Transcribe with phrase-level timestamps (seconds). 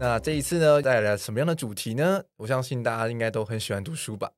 [0.00, 2.22] 那这一次呢，带来了什么样的主题呢？
[2.36, 4.30] 我相信大家应该都很喜欢读书吧，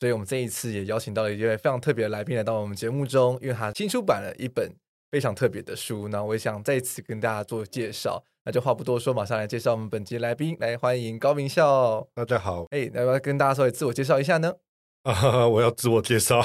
[0.00, 4.74] 所以我们这一次也邀请到了一位非常特别的来宾来到我们节目中，因为他新出版了一本
[5.10, 6.08] 非常特别的书。
[6.08, 12.08] 那我也想再次跟大家做介绍，那就话不多说，马上来介绍我们本期来宾，来欢迎高明孝。
[12.14, 14.54] 大家好，哎，要不要跟大家稍微自我介绍一下呢？
[15.02, 16.38] 啊， 我要自我介绍，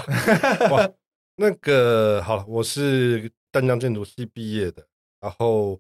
[0.70, 0.90] 哇，
[1.38, 4.86] 那个好，我是淡江建筑系毕业的，
[5.22, 5.80] 然后。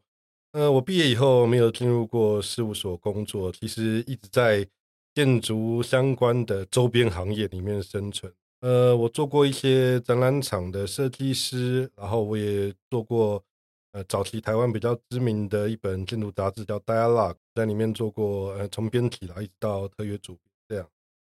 [0.53, 4.67] 呃，我毕业以后没有进入过事务所工作，其实一直在
[5.13, 8.31] 建筑相关的周边行业里面生存。
[8.61, 13.43] 呃，我做过一些展览场的设计师，然后我也做过
[13.91, 20.89] 呃早期台湾比较知名的一本建筑杂志叫《Dialogue》，在里面做过呃从编辑啦一直到特约主编这样。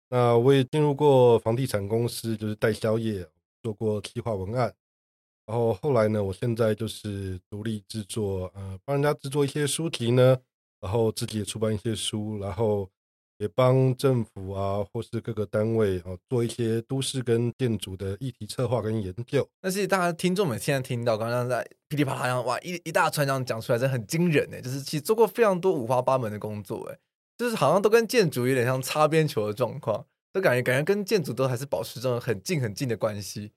[0.09, 3.25] 那我也进入过房地产公司，就是代销业，
[3.61, 4.73] 做过企划文案。
[5.45, 10.38] 然后后来呢，我现在就是独立制作，呃，帮人家制作一些书籍呢，
[10.80, 12.89] 然后自己也出版一些书，然后
[13.39, 19.45] 也帮政府啊或是各个单位啊做一些都市跟建筑的议题策划跟研究。
[19.59, 24.61] 但是大家听众们现在听到刚刚在噼里啪啦，哇，一一大串这样讲出来，真的很惊人呢。
[24.61, 26.97] 就是其实做过非常多五花八门的工作，哎，
[27.38, 33.51] 就是好像都跟建筑有点像擦边球的状况，都感觉感觉跟建筑都还是保持这种很近很近的关系。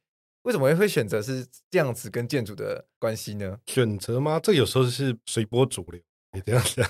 [0.46, 3.58] 为什么会选择是这样子跟建筑的关系呢？
[3.66, 4.38] 选择吗？
[4.38, 6.00] 这有时候是随波逐流，
[6.32, 6.88] 你这样想，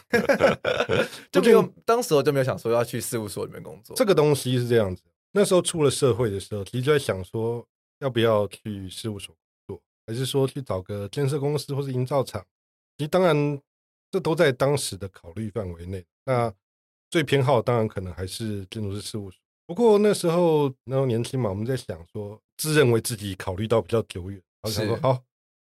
[1.33, 3.97] 就没有当时我就没有想说要去事务所里面工作。
[3.97, 5.03] 这个东西是这样子，
[5.33, 7.67] 那时候出了社会的时候，其实就在想说
[8.01, 12.45] 要不要去事务所工作，还是说去找个建设公司或是营造厂。
[12.99, 13.59] 其实当然
[14.11, 16.05] 这都在当时的考虑范围内。
[16.27, 16.53] 那
[17.11, 19.41] 最偏好当然可能还是建筑师事务所。
[19.67, 22.39] 不过那时候那时候年轻嘛，我们在想说。
[22.57, 25.23] 自认为自己考虑到比较久远，然后想说好，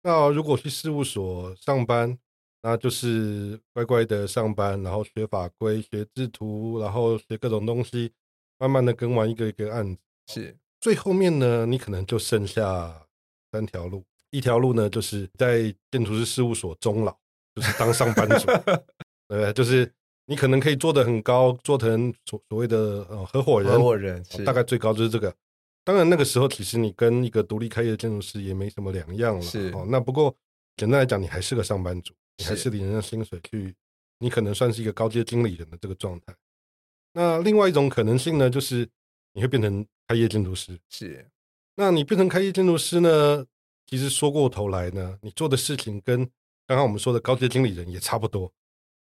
[0.02, 2.18] 那如果去事务所上班，
[2.62, 8.12] 那就是乖乖的上班，然后学法规、学制图，然后学各种东西，
[8.58, 10.00] 慢慢的跟完一个一个案子。
[10.28, 13.06] 是，最后面呢，你可能就剩下
[13.52, 17.14] 三条路，一条路呢就是在建筑师事务所终老，
[17.54, 18.46] 就是当上班族，
[19.28, 19.92] 对，就是
[20.26, 25.34] 你可能可以做得很高，做成所所谓的呃合伙人，合伙人是大概最高就是这个。
[25.82, 29.42] 当然，那个时候其实你跟一个独立开业的建筑师也没什么两样了。
[29.42, 30.34] 是哦，那不过
[30.76, 33.74] 简单来讲，你还是个上班族，你还是领人家薪水去，
[34.18, 36.34] 你可能算是一个高阶经理人的这个状态。
[37.14, 38.88] 那另外一种可能性呢，就是
[39.32, 40.78] 你会变成开业建筑师。
[40.90, 41.26] 是，
[41.74, 43.44] 那你变成开业建筑师呢，
[43.86, 46.18] 其实说过头来呢，你做的事情跟
[46.66, 48.52] 刚刚我们说的高阶经理人也差不多。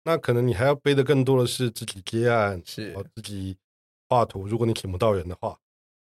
[0.04, 3.58] 那可能你还要背的更多的是自己接案，是哦，自己
[4.08, 4.46] 画图。
[4.46, 5.58] 如果你请不到人的话。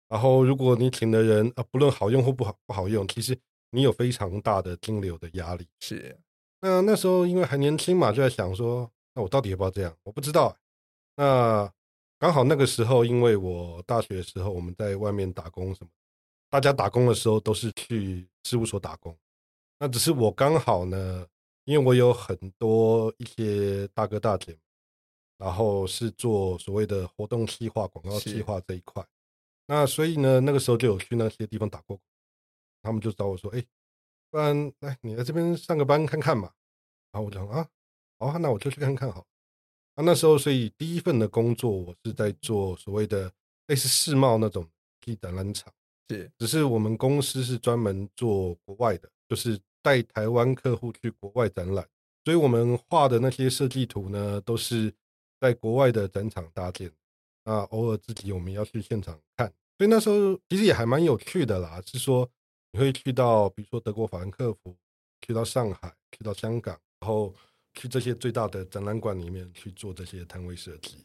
[0.10, 3.38] 然后，如果你请的人啊，不论好用或不好不好用，其实
[3.70, 5.68] 你有非常大的金流的压力。
[5.80, 6.18] 是，
[6.62, 9.96] 那那时候因为还年轻嘛，就在想说，那我到底要不要这样？
[10.02, 10.58] 我不知道。
[11.16, 11.72] 那
[12.18, 15.90] 刚好那个时候，因为我大学的时候我们在外面打工什么，
[16.50, 19.16] 大家打工的时候都是去事务所打工。
[19.78, 21.28] 那只是我刚好呢，
[21.66, 24.58] 因为我有很多一些大哥大姐，
[25.38, 29.06] 然后是做所谓的活动计划、广告计划这一块。
[29.72, 32.02] 那所以呢，那个时候就有去那些地方打过，
[32.82, 33.64] 他们就找我说：“哎，
[34.32, 36.52] 不然来你来这边上个班看看嘛。”
[37.14, 37.70] 然后我讲啊，
[38.18, 39.28] 好啊，那我就去看看好。
[39.94, 43.32] 啊，那时候所以第一份的工作，我是在做所谓的
[43.68, 44.68] 类似世贸那种
[45.22, 45.72] 展览场，
[46.10, 51.88] 是，只是我们公司是专门做国外的，就是带台湾客户去国外展览，
[52.26, 54.92] 所以我们画的那些设计图呢，都是
[55.40, 56.92] 在国外的展场搭建。
[57.44, 61.82] 那，偶尔自己我们要去现场看，所以那时候其实也还蛮有趣的啦。
[61.86, 62.30] 是说
[62.74, 64.76] 你会去到，比如说德国法兰克福，
[65.22, 67.34] 去到上海，去到香港，然后
[67.74, 70.98] 去这些最大的展览馆里面去做这些摊位设计。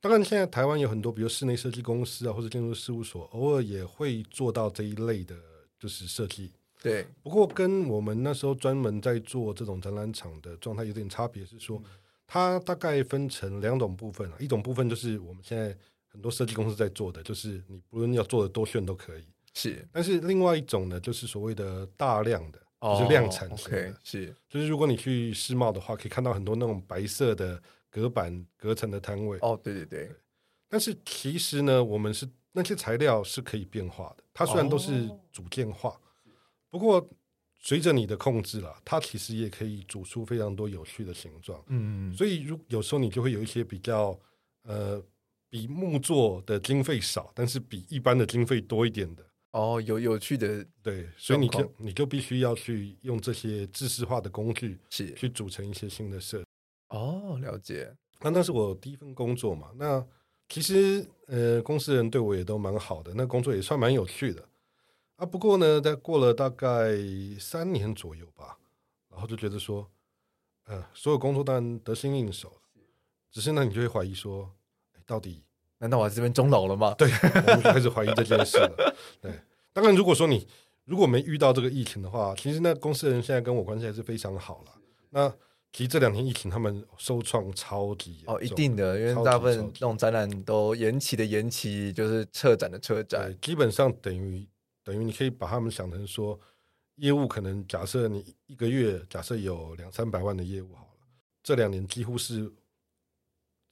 [0.00, 5.36] 当然，现在台湾有很多，比如室内设计公司啊，或者建筑事务所，偶尔也会做到这一类的，
[5.78, 6.50] 就是设计。
[6.82, 11.90] 对，不过跟我们那时候专门在做这种展览场的状态有点差别，是说、嗯、
[12.26, 15.76] 它大概分成两种部分啊，一种部分就是我们现在
[16.12, 19.24] 很多设计公司在做的，就是你不论要做的多炫都可以，
[19.54, 19.88] 是。
[19.90, 24.34] 但是另外一种呢，就是所谓的大量的，就是量产型的、哦 okay, 是。
[24.48, 27.60] 就是如果你去世贸的话，可以看到很多那种白色的
[27.90, 29.38] 隔板隔层的摊位。
[29.40, 30.06] 哦，对对对。
[30.06, 30.16] 对
[30.68, 34.24] 但是其实呢，我们是那些材料是可以变化的。
[34.34, 36.00] 它虽然都是组件化，哦、
[36.70, 37.06] 不过
[37.60, 41.62] 随着你的控制啦，它其实也可以组出非常多有趣的形状。
[41.68, 44.18] 嗯，所以如有时候你就会有一些比较
[44.62, 45.02] 呃，
[45.52, 49.22] 比木作的经费少，但是比一般的经费多一点的。
[49.50, 56.42] 哦，有有趣的对，所以你就你就必须要去用这些知识化的工具，是去组成一些新的设。
[56.88, 57.94] 哦，了解。
[58.20, 59.70] 那那是我第一份工作嘛？
[59.76, 60.02] 那
[60.48, 64.48] 其实，呃，公司人对我也都蛮好的，那工作也算蛮有趣的
[65.16, 65.26] 啊。
[65.26, 66.96] 不过呢，在过了大概
[67.38, 68.56] 三年左右吧，
[69.10, 69.86] 然后就觉得说，
[70.64, 72.50] 呃，所有工作当然得心应手，
[73.30, 74.50] 只是呢，你就会怀疑说，
[75.12, 75.44] 到底
[75.76, 76.94] 难道我在这边终老了吗？
[76.96, 78.96] 对，我们就开始怀疑这件事了。
[79.20, 79.30] 对，
[79.74, 80.46] 当然，如果说你
[80.86, 84.72] 如果没遇到这个疫情的话，其实那公司的人现在跟我关系还是非常好了。
[85.10, 85.28] 那
[85.70, 94.48] 其实这两天疫情，他们受创超级哦，一定的，因为大部分那种展览都延期的延期，就是撤展的撤展，基本上等于
[94.82, 96.40] 等于你可以把他们想成说，
[96.96, 101.06] 业务可能假设你一个月假设有两三百万的业务好了，
[101.42, 102.50] 这两年几乎是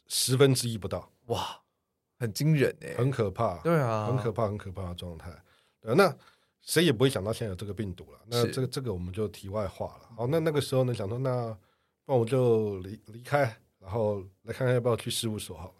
[0.09, 1.61] 十分之一不到，哇，
[2.19, 5.31] 很惊人哎，很可怕，对啊，很可怕，很可怕的状态。
[5.81, 6.15] 对，那
[6.61, 10.09] 谁也不会想到现在有这个病毒了，那这个这个我们就题外话了。
[10.17, 11.57] 好，那那个时候呢，想说那。
[12.07, 15.75] 那我就离离开，然后来看看要不要去事务所好了。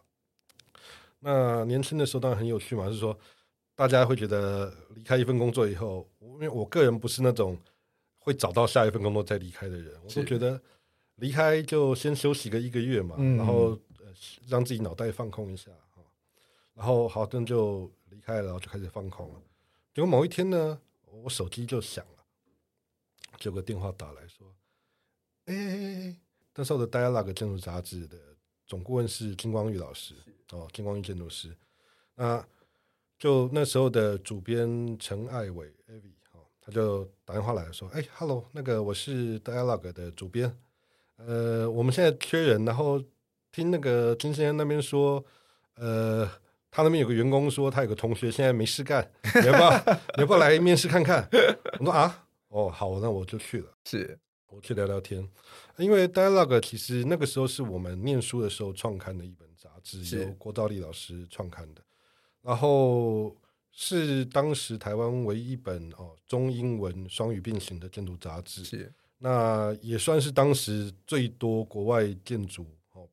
[1.19, 3.19] 那年轻的时候当然很有趣嘛，就是说
[3.75, 7.59] 大家会觉得离开一份工作以后，因为我个人不是那种
[8.21, 10.61] 会找到下一份工作再离开的人，我都觉得
[11.17, 13.77] 离开就先休息个一个月嘛，然后
[14.47, 15.71] 让自己脑袋放空一下，
[16.75, 19.43] 然后好，那就离开了，然后就开始放空了。
[19.93, 22.25] 结果某一天呢，我手机就响了，
[23.39, 24.47] 就有个电话打来说。
[25.47, 26.17] 哎、欸，
[26.55, 28.17] 那时候的《Dialogue》建筑杂志的
[28.67, 30.15] 总顾问是金光玉老师
[30.53, 31.57] 哦，金光玉建筑师。
[32.15, 32.47] 那
[33.19, 40.57] 就那时候的主编陈爱伟 Avi 哦，他就打电话来说：“哎、欸、，Hello，那个我是《Dialogue》的主编，
[41.17, 43.03] 呃，我们现在缺人，然后
[43.53, 45.25] 听那个金先生那边说，
[45.75, 46.29] 呃，
[46.71, 49.11] 他那边有个员工说他有个同学现在没事干，
[49.43, 51.29] 你要不要你要不要来面试看看？”
[51.81, 54.19] 我说：“啊，哦，好，那我就去了。”是。
[54.53, 55.25] 我去聊聊天，
[55.77, 61.81] 因为 Dialog 其实那个时候是我们念书的时候创刊的一本杂志，由郭兆立老师创刊的，
[62.43, 63.33] 然后
[63.71, 72.67] 是当时台湾唯一一本哦中英文双语并行的建筑杂志，是那也算是当时最多国外建筑哦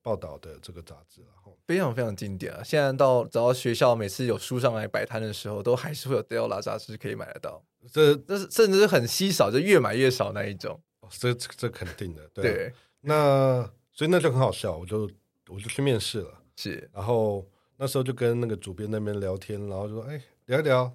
[0.08, 1.28] 报道的这个杂志了，
[1.68, 2.64] 非常非常经典啊！
[2.64, 7.62] 现在到只要学校每次有书上来摆摊的时候，都还是会有 Dialog 杂志可以买得到，
[7.92, 10.82] 这这是甚至是很稀少，就越买越少那一种。
[11.10, 12.44] 这这这肯定的，对。
[12.44, 15.12] 对，那所以那就很好笑，我就
[15.50, 16.90] 我就去面试了，是。
[16.94, 17.46] 然后
[17.76, 20.90] 那时候就跟那个主编那边聊天，然后就说：“哎，聊一聊。”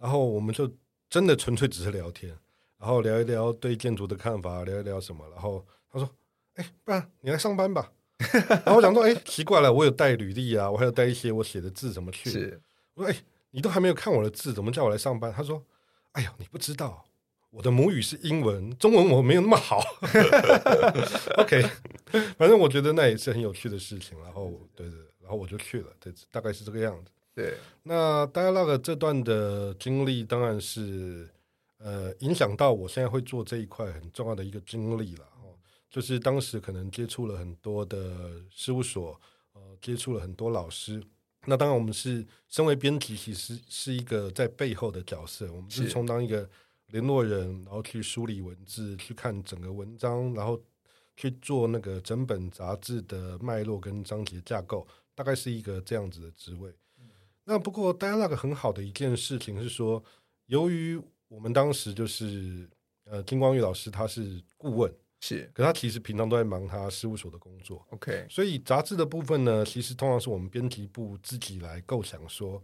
[0.00, 0.74] 然后我们就
[1.10, 2.34] 真的纯粹只是聊天，
[2.78, 5.22] 然后聊一聊对建筑的看法，聊一聊什么。
[5.34, 6.08] 然后他说
[6.56, 7.92] ：“哎，不然你来上班吧。”
[8.64, 12.60] 然后我想说：“哎，奇怪了，我有带履历啊，我还有带一些我写的字，怎么去？”是。
[12.94, 13.16] 我说：“哎，
[13.50, 15.62] 你都还没有看我的字，怎么叫我来上班？”他说
[16.12, 17.04] ：“哎呀，你不知道。”
[17.54, 19.80] 我的母语是英文，中文我没有那么好。
[21.38, 21.62] OK，
[22.36, 24.20] 反正我觉得那也是很有趣的事情。
[24.24, 27.12] 然后，对对，然后我就去了，对，大概是这个样子。
[27.32, 27.54] 对，
[27.84, 31.28] 那 Dialog 这段的经历，当然是
[31.78, 35.24] 呃，影响到我现在会做这一块很重要的一个经历了。
[35.94, 39.20] 哦，就是当时可能接触了很多的事务所，
[39.52, 41.02] 呃，接触了很多老师。
[41.46, 46.48] 那当然，我们是身为编辑，其实是一个在背后的角色，我们是充当一个。
[46.88, 50.62] 联络人，然后去梳理文字，去看整个文章，然后
[51.16, 56.70] 去做那个整本杂志的脉络跟章节架构，大概是一个这样子的职位。
[57.00, 57.08] 嗯、
[57.42, 60.04] 那不过，Dialog 很好的一件事情是说，
[60.46, 62.68] 由于我们当时就是
[63.06, 64.94] 呃金光玉老师他是顾问，
[65.26, 67.82] 是，可他其实平常都在忙他事务所的工作。
[67.92, 72.62] OK，所以杂志的部分呢，其实通常是我们编辑部自己来构想说，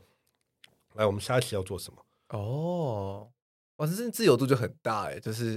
[0.92, 2.04] 来我们下一期要做什么。
[2.28, 3.30] 哦。
[3.76, 5.56] 哇，这自由度就很大哎，就是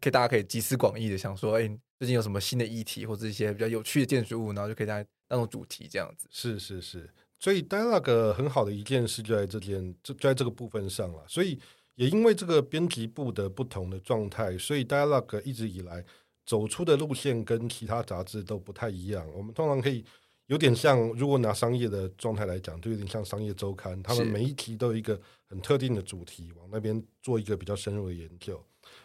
[0.00, 6.26] 可以大家可以集思广益的想说，哎，最近有什么新的议题或者一些比较有趣的建筑物，然后就可以大家当做主题这样子。
[6.30, 11.22] 是是是，所以 Dialog 很好的一件事就在这件就就在这个部分上了。
[11.28, 11.60] 所以
[11.96, 16.02] 也因为这个编辑部的不同的状态，所以 Dialogue 一直以来
[16.48, 19.24] 走出的路线跟其他杂志都不太一样。
[19.34, 20.02] 我们通常可以
[20.46, 28.58] 有点像，如果拿商业的状态来讲，就有点像商业周刊，他们每一期都有一个很特定的主题，往那边做一个比较深入的研究。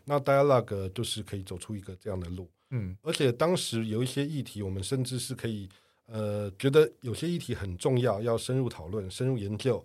[0.05, 2.50] 那 Dialogue 就是可以走出一个这样的路。
[2.69, 5.67] 嗯，而且当时有一些议题，我们甚至是可以。
[6.05, 9.83] 呃，觉得有些议题很重要，要深入讨论、深入研究。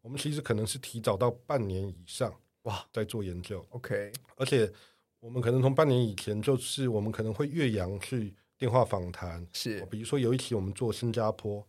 [0.00, 3.64] 我们其实可能是提早到半年以上哇，在做研究。
[3.68, 4.72] OK，而且
[5.20, 9.46] 我们可能从半年以前，就是我们可能会岳阳去电话访谈。
[9.52, 11.66] 是，比如说有一期我们做新加坡，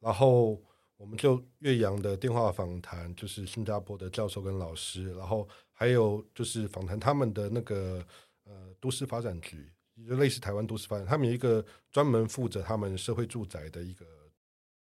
[0.00, 0.60] 然后
[0.96, 8.04] 我们就岳阳的电话访谈，就是新加坡的教授跟老师，然后还有就是访谈他们的那个
[8.44, 9.72] 呃都市发展局。
[10.06, 14.06] 就类似台湾都市发展，他们有一个专门负责他们社会住宅的一个，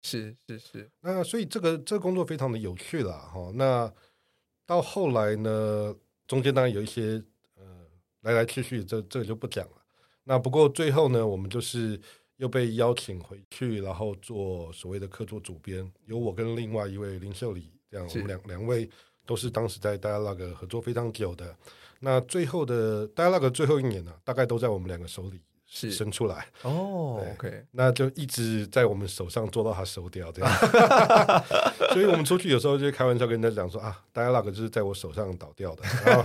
[0.02, 0.90] 是是是。
[1.00, 3.30] 那所以这个这个工作非常的有趣啦。
[3.32, 3.52] 哈。
[3.54, 3.92] 那
[4.66, 5.94] 到后来呢，
[6.26, 7.22] 中间当然有一些呃
[8.26, 9.76] 来来去去，这这个就不讲了。
[10.24, 11.98] 那不过最后呢，我们就是
[12.38, 18.90] 又被邀请回去，然后做所谓的客座主编，有我跟另外一位林秀礼这样，我们两两位
[19.24, 21.56] 都是当时在 Dialogue 合作非常久的。
[22.00, 27.20] 那最后的 Dialog 最后一年呢、啊，大概都在我们两个手里是生出来哦。
[27.32, 30.50] OK，那就一直在我们手上做到它收掉这样。
[31.92, 35.82] 所以我们出去有时候就开玩笑跟人家讲说啊，大家那个就是在我手上倒掉的。
[36.04, 36.22] 然后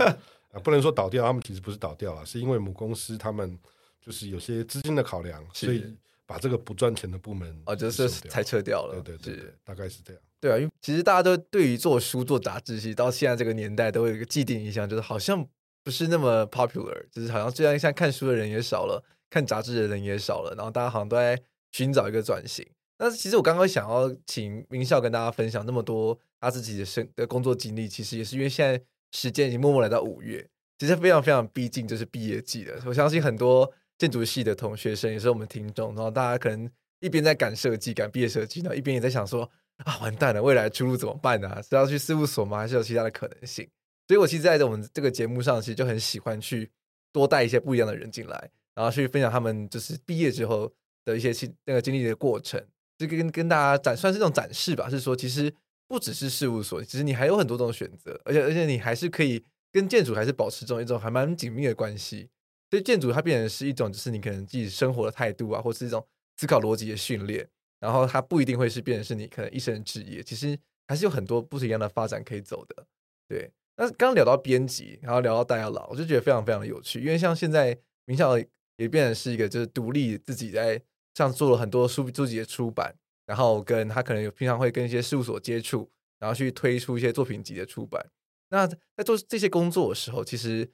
[0.52, 3.58] 啊，不能说倒掉，他们其实不是倒掉啊，是因为母公司他们
[4.00, 5.84] 就是有些资金的考量，所以
[6.24, 9.00] 把这个不赚钱的部门哦，就是裁撤掉了。
[9.04, 10.22] 对对对，大概是这样。
[10.40, 15.46] 对啊，因为其实大家都对于做书做杂志，其实到现在这个年代都有一个既定印象，就是好像。
[15.84, 22.66] 不是那么 popular，就是好像这样，现在看书的人也少了，看杂志的人也少了，然后大家好像都在寻找一个转型。
[22.98, 30.46] 但是其实我刚刚想要请明孝跟大家分享那么多他自己的生的工作经历，其实也是因为现在时间已经默默来到五月，
[30.78, 32.78] 其实非常非常逼近就是毕业季了。
[32.84, 36.70] 我相信很多建筑系的同学生也是我们听众，然后大家可能
[37.00, 41.62] 一边在赶设计、赶毕业设计，然后一边也在想说啊，完蛋了，未来出路怎么办呢？
[41.62, 42.58] 是要去事务所吗？
[42.58, 43.66] 还是有其他的可能性？
[44.06, 46.70] 所以，我其实在我们这个节目上，其实就很喜欢去
[47.12, 50.72] 多带一些不一样的人进来，然后去分享他们就是毕业之后
[51.04, 52.64] 的一些经那个经历的过程，
[52.98, 54.88] 就跟跟大家展算是这种展示吧。
[54.88, 55.52] 是说，其实
[55.88, 62.28] 不只是事务所，其实你还有很多种选择，而且而且你还是可以跟建筑还是保持这种一种还蛮紧密的关系。
[62.70, 66.02] 所以，建筑它变成是一种，就是你可能自己生活的态度啊，或是一种
[66.38, 67.46] 思考逻辑的训练。
[67.78, 72.86] 然后，它不一定会是变成是你可能一生的职业，其实还是有很多不一样的发展可以走的。
[73.28, 73.50] 对。
[73.76, 78.38] 那刚聊到编辑，然后聊到戴尔老，我就觉得非常非常的有趣，因为像现在名校
[78.76, 80.82] 也变成是一个就是独立自己在
[81.14, 82.94] 像做了很多书书籍的出版，
[83.26, 88.10] 然后跟他可能有平常会跟一些事务所接触，然后去推出一些作品集的出版。
[88.50, 90.70] 那在做这些工作的时候，其实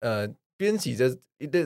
[0.00, 1.64] 呃，编辑这一对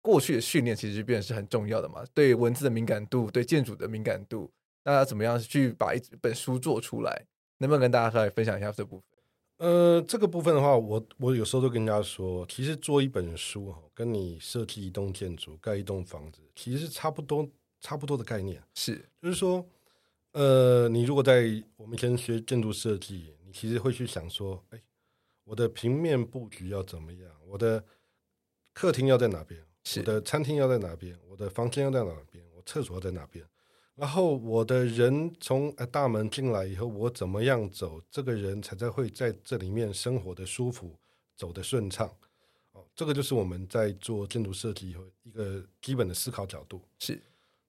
[0.00, 4.52] 过去的训练其实变得是很重要的嘛，对文字的敏感度，对建筑的敏感度，
[4.84, 7.26] 那要怎么样去把一本书做出来？
[7.58, 9.13] 能不能跟大家稍微分享一下这部分？
[9.58, 17.48] 呃，这个部分的话，我我有时候都跟人家说，其实做一本书哈，跟你设计一栋建筑、盖一栋房子，其实是差不多
[17.80, 18.60] 差不多的概念。
[18.74, 19.64] 是，就是说，
[20.32, 24.82] 呃，你如果在我们以前学建筑设计，你其实会去想说，哎，
[25.44, 27.30] 我的平面布局要怎么样？
[27.46, 27.82] 我的
[28.72, 29.64] 客厅要在哪边？
[29.84, 31.16] 是，我的餐厅要在哪边？
[31.28, 32.44] 我的房间要在哪边？
[32.56, 33.44] 我厕所要在哪边？
[33.96, 40.98] 然后我的人从大门进来以后，我怎么样走，这个人才才会在这里面生活的舒服，
[41.36, 42.12] 走的顺畅。
[42.72, 46.82] 哦，这个就是我们在做建筑设计以后一个基本的思考角度。
[46.98, 47.22] 是，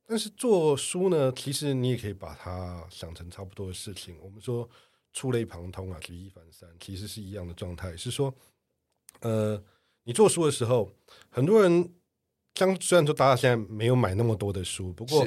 [0.08, 4.17] 但是做书呢，其实你也可以把它想成差不多的事情。
[4.20, 4.67] 我们说
[5.13, 7.96] 触类旁通啊，举一反三，其实是一样的状态。
[7.96, 8.34] 是说，
[9.20, 9.63] 呃，
[10.05, 10.91] 你做书的时候，
[11.29, 11.94] 很多人
[12.55, 15.24] 像虽然说大家现在没有买那么多的书，不过。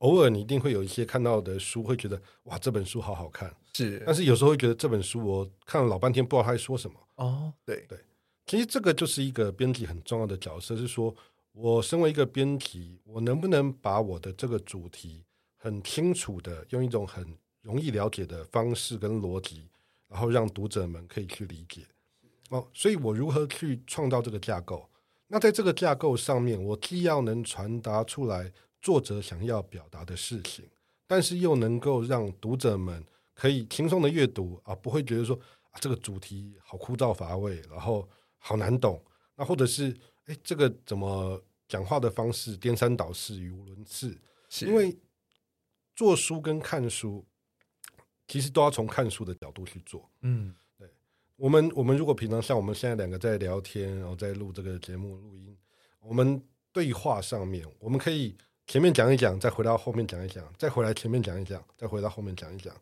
[0.00, 3.54] 偶尔你一定会有一些看到的书，会觉得哇，这本书好好看。
[3.74, 6.96] 是，但是有时候会觉得这本书我看了老半天，不知道他在说什么。
[7.16, 7.98] 哦，对对，
[8.46, 11.14] 其实这个就是一个编辑很重要的角色，是说
[11.52, 15.22] 我身为一个编辑，我能不能把我的这个主题
[15.56, 19.68] 很清楚的用一种很容易了解的方式跟逻辑，
[20.08, 21.82] 然后让读者们可以去理解。
[22.48, 24.88] 哦，所以我如何去创造这个架构？
[25.28, 28.50] 那在这个架构上面，我既要能传达出来。
[28.80, 30.64] 作者想要表达的事情，
[31.06, 35.38] 但是又能够让读者们可以轻松的阅读啊，不会觉得说
[35.70, 38.08] 啊这个主题好枯燥乏味，然后
[38.38, 39.02] 好难懂。
[39.36, 39.96] 那或者是
[40.26, 44.18] 哎，这个怎么讲话的方式颠三倒四、语无伦次？
[44.62, 44.96] 因为
[45.94, 47.24] 做书跟看书，
[48.26, 50.10] 其实都要从看书的角度去做。
[50.22, 50.88] 嗯，对，
[51.36, 55.56] 我们我们如果平常像我们现在两个在聊天，然后在录这个节目录音，
[56.00, 58.36] 我们对话上面，我们可以
[58.70, 62.72] 前面讲一讲，再回到后面讲一讲，再回来前面讲一讲，再回到后面讲一讲。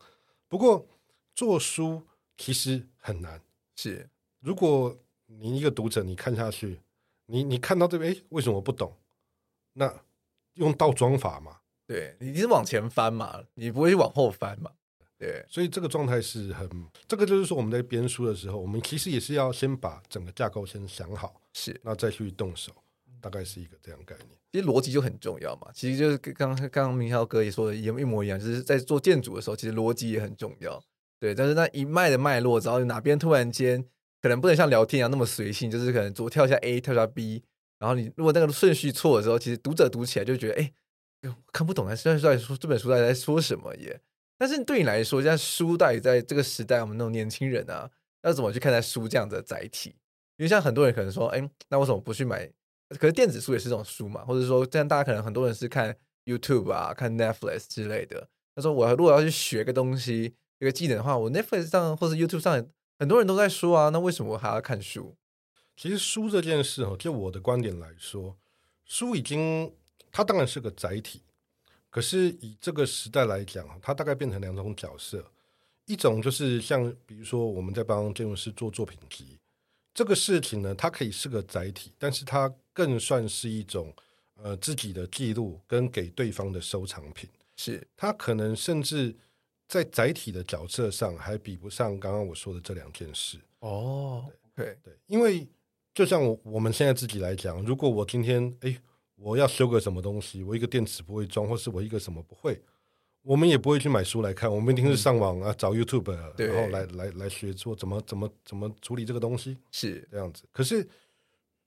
[0.47, 0.87] 不过
[1.35, 2.03] 做书
[2.37, 3.41] 其实很难，
[3.75, 4.07] 是
[4.41, 6.79] 如果你一个读者你看下去，
[7.25, 8.95] 你你看到这边，哎，为什么不懂？
[9.73, 9.91] 那
[10.57, 14.71] 用倒装法嘛，对，你是往前翻嘛，你不会往后翻嘛。
[15.17, 16.69] 对，所以这个状态是很，
[17.07, 22.71] 这个就是说我们在编书的时候，我们其实也是要先把整个架构先想好，是，那再去动手，
[23.21, 24.29] 大概是一个这样概念。
[24.53, 30.83] 其实逻辑就很重要嘛，其实就是刚刚刚明浩哥也说的一一模一样，就是在做建筑的时候，其实逻辑也很重要。
[31.21, 33.85] 对，但是那一脉的脉络，只要哪边突然间
[34.23, 37.43] 可能不能像聊天一样那么随性，就是可能左跳一下 A，跳一下 B，
[37.79, 40.73] 然后你如果那个顺序错的时候，其实读者读起来就觉得哎，
[41.53, 44.01] 看不懂，还是在说这本书在在说什么耶？
[44.39, 47.91] 但是对你来说，现在书到底在这个时代，我们那种年轻人啊，
[48.23, 49.91] 要怎么去看待书这样的载体？
[50.37, 52.49] 因为像很多人可能说，哎，那为什么不去买？
[52.91, 58.29] 可是电子书也是这种书嘛，或者说，这样大家可能很多人是看 YouTube 啊，看 Netflix 之类的。
[58.55, 62.67] 他说，我如果要去学个东西，一个技能的话，我 Netflix 上或者 YouTube 上
[62.99, 65.15] 很多人都在说啊，那为什么我还要看书？
[65.77, 68.37] 其实书这件事哦，就我的观点来说，
[68.85, 69.73] 书已经
[70.11, 71.23] 它当然是个载体。
[71.91, 75.25] 可是以这个时代来讲，它大概变成两种角色，
[75.87, 79.39] 一种就是像比如说我们在帮建筑师做作品集
[79.99, 83.93] 这个事情呢，它可以是个载体，但是它更算是一种
[84.37, 87.29] 呃自己的记录跟给对方的收藏品。
[87.57, 89.13] 是它可能甚至
[89.67, 93.41] 在载体的角色上还比不上刚刚我说的这两件事。
[93.59, 94.25] 哦，
[94.55, 95.45] 对对，对，因为
[95.93, 98.79] 就像我我们现在自己来讲，如果我今天哎。
[99.21, 102.63] 我要修个什么东西，我一个电池不会装，或是我一个什么不会，
[103.23, 110.45] 我们也不会去买书来看，我们一定是上网啊找 YouTube，然后来来来学做怎么怎么怎么处理这个东西，是这样子。
[110.53, 110.89] 可是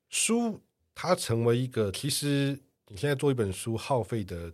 [0.09, 0.59] 书
[0.95, 4.51] 它成为一个，其实你现在做一本书耗费的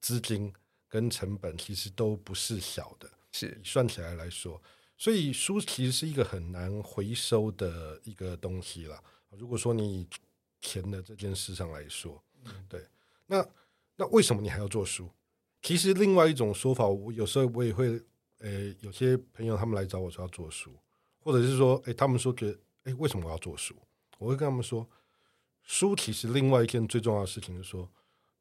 [0.00, 0.52] 资金
[0.88, 4.60] 跟成本其实都不是小的，是算起来来说，
[4.98, 9.02] 所以书其实是一个很难回收的一个东西了。
[9.30, 10.06] 如果说你
[10.60, 12.22] 钱的这件事上来说。
[12.68, 12.84] 对，
[13.26, 13.48] 那
[13.94, 15.08] 那为什么你还要做书？
[15.62, 18.02] 其实另外一种说法，我有时候我也会，
[18.38, 20.72] 呃，有些朋友他们来找我说要做书，
[21.20, 23.74] 或者是说，哎，他们说觉得，哎，为什么我要做书？
[24.18, 24.88] 我会跟他们说，
[25.62, 27.88] 书其实另外一件最重要的事情是说，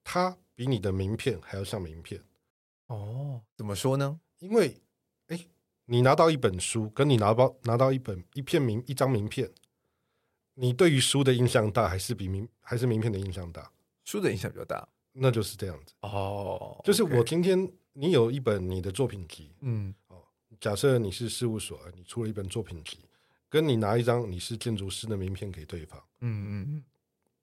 [0.03, 2.23] 它比你的名片还要像名片。
[2.87, 4.19] 哦，怎么说呢？
[4.39, 4.81] 因为，
[5.27, 5.47] 哎，
[5.85, 9.51] 你拿到一本书，跟你拿包拿到一本一片名一张名片，
[10.55, 13.71] 你对于书的印象大，还是比名还是名片的印象大？
[14.03, 16.75] 书的影响比较大，那就是这样子哦。
[16.77, 20.23] Oh, 就是我今天你有一本你的作品集，嗯，哦，
[20.59, 22.99] 假设你是事务所，你出了一本作品集，
[23.49, 26.83] 跟你拿一张你是建筑师的名片给对方，嗯嗯嗯，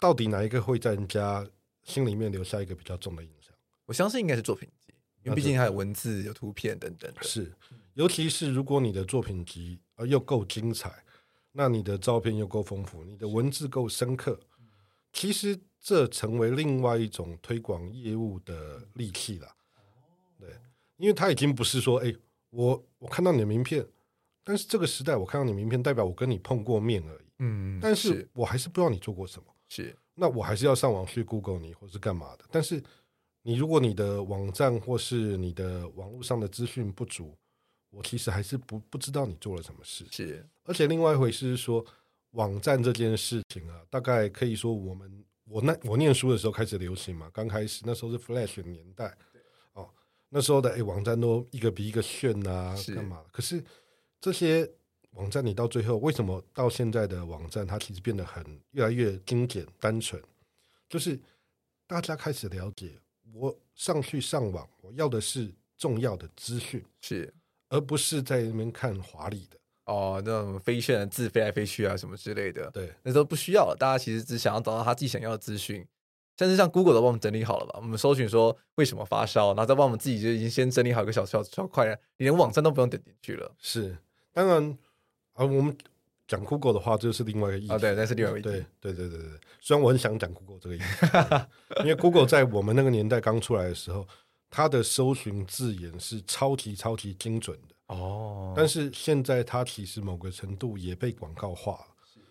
[0.01, 1.47] 到底哪一个会在人家
[1.83, 3.55] 心里面留下一个比较重的印象？
[3.85, 7.13] 我相信应该是作品集，因为毕竟还有文字、有图片等等。
[7.23, 7.53] 是，
[7.95, 11.03] 尤其是如果你的作品集呃又够精彩，
[11.53, 14.39] 那你的照片又够丰富，你的文字够深刻，
[15.19, 15.59] 其实。
[15.81, 19.49] 这成为另外一种推广业务的利器了，
[20.39, 20.51] 对，
[20.97, 22.15] 因为他已经不是说，哎，
[22.51, 23.87] 我我看到你的名片，
[24.43, 32.45] 但是这个时代我看到你名片，代表我跟你碰过面而已，嗯，但是我还是不知道你做过什么，是，那我还是要上网去 Google 你，或是干嘛的。
[32.51, 32.83] 但是
[33.43, 37.39] 你如果你的网站或是你的网络上的资讯不足，
[37.91, 40.45] 我其实还是不不知道你做了什么事，是。
[40.65, 41.87] 而且另外一回事是说，
[42.39, 45.25] 网站这件事情啊，大概可以说我们。
[45.51, 49.17] 我那我念书的时候开始流行嘛，刚开始那时候是 Flash 的年代，
[49.73, 49.89] 哦，
[50.29, 53.25] 那时候的哎网站都一个比一个炫啊，干嘛？
[53.33, 53.65] 可是
[54.21, 54.71] 这些
[55.13, 60.23] 网站你到最后为什么到现在的网站它其实变得很越来越精简单纯？
[60.87, 61.19] 就是
[61.87, 63.01] 大家开始了解，
[63.33, 67.33] 我上去上网，我要的是重要的资讯，是
[67.71, 69.58] 而不是在那边看华丽的。
[69.89, 73.77] 哦，那种飞炫的字飞来飞去啊，什么之类的，对，那时候不需要了。
[73.77, 75.85] 大家其实只想要找到他自己想要的资讯，
[76.39, 77.79] 甚至像 Google 都帮我们整理好了吧？
[77.79, 81.87] 我们搜寻说为什么发烧，然后再帮我们自己就已经先整理好一个小小小块，
[82.19, 83.51] 你连网站都不用点进去了。
[83.59, 83.97] 是，
[84.35, 84.79] 当然
[85.33, 85.75] 啊，我们
[86.27, 87.73] 讲 Google 的话，这是另外一个意思。
[87.73, 88.67] 啊，对，那是另外一个意思。
[88.83, 89.41] 对，对，对，对，对。
[89.61, 91.07] 虽然我很想讲 Google 这个意思，
[91.81, 94.07] 因为 Google 在我们那个年代刚出来的时候，
[94.51, 97.75] 它的搜寻字眼是超级超级精准的。
[97.89, 101.87] 哦，但是现在它其实某个程度也被广告化了，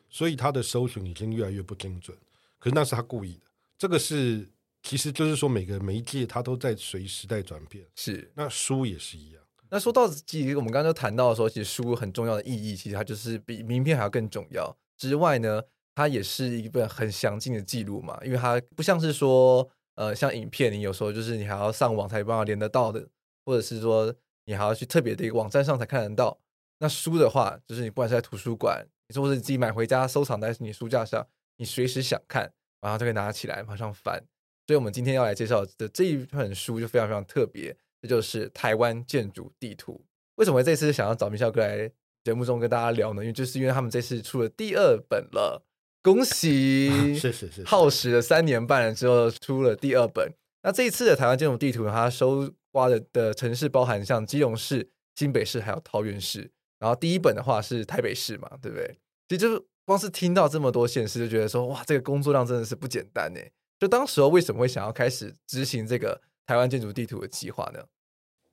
[0.10, 2.18] 所以它的搜寻已经越来越不精准。
[2.60, 3.42] 可是那是他故意的，
[3.78, 4.48] 这个是
[4.82, 7.86] 其实就是说每个媒介它都在随时代转变。
[7.96, 14.76] 是，那书也是一样，那说到其实我们刚刚就谈到说，其实书很重要的意义，其实它就是比名片还要更重要。
[14.98, 15.62] 之外呢，
[15.94, 23.08] 它也是一本很详尽的记录嘛，因为它不像是说，呃，像影片，你有时候就是你还要上网才有办法连得到的，
[23.46, 24.14] 或者是说
[24.48, 26.40] 你还要去特别的一个网站上才看得到。
[26.80, 34.24] 那书的话，就是你不管是在图书馆，你说或者你自己买回家收藏在你书架上，你随时想看，然后就可以拿起来马上翻。
[34.66, 39.94] 所以，我们今天要来介绍的这一本书就非常非常特别，这就是《台湾建筑地图》。
[40.36, 41.90] 为什么这次想要找明孝哥来
[42.24, 43.24] 节目中跟大家聊呢？
[43.24, 45.64] 因为就是因为他们这次出了第二本了，
[46.04, 46.90] 恭喜！
[47.18, 47.64] 谢谢谢谢。
[47.64, 50.32] 耗时了三年半了之后出了第二本。
[50.64, 56.52] 那这一次的《台湾建筑地图》，它收刮的的城市包含像基隆市、新北市还有桃园市。
[56.78, 58.96] 然后第一本的话是台北市嘛，对不对？
[59.28, 63.40] 其实就是光是听到这么多县市，就觉得说哇，这个工作量真的是不简单呢。
[63.80, 67.84] 就当时候为什么会想要开始执行这个台湾建筑地图的计划呢？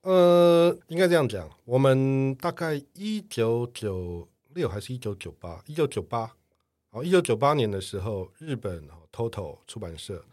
[0.01, 5.63] 呃，应该这样讲，我们大概一九九六还是一九九八？
[5.67, 6.35] 一九九八，
[6.93, 10.25] 哦，一九九八年的时候，日本 TOTO 出版社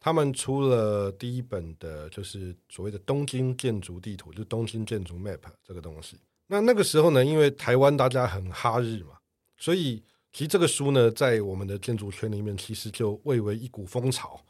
[0.00, 6.16] 他们出了第一本的，就是所谓的东京建筑地图，就东京建筑 Map 这个东西。
[6.48, 9.18] 那那个时候呢，因为台湾大家很哈日嘛，
[9.56, 10.02] 所以。
[10.32, 14.40] 其实这个书呢，在我们的建筑圈里面，其实就蔚为一股风潮。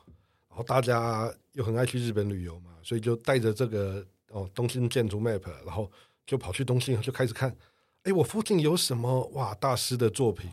[0.47, 5.91] 然后大家又很爱去日本旅游嘛，所以就带着这个哦东京建筑 map，然后
[6.27, 7.57] 就跑去东京，就开始看，
[8.03, 10.51] 哎，我附近有什么哇大师的作品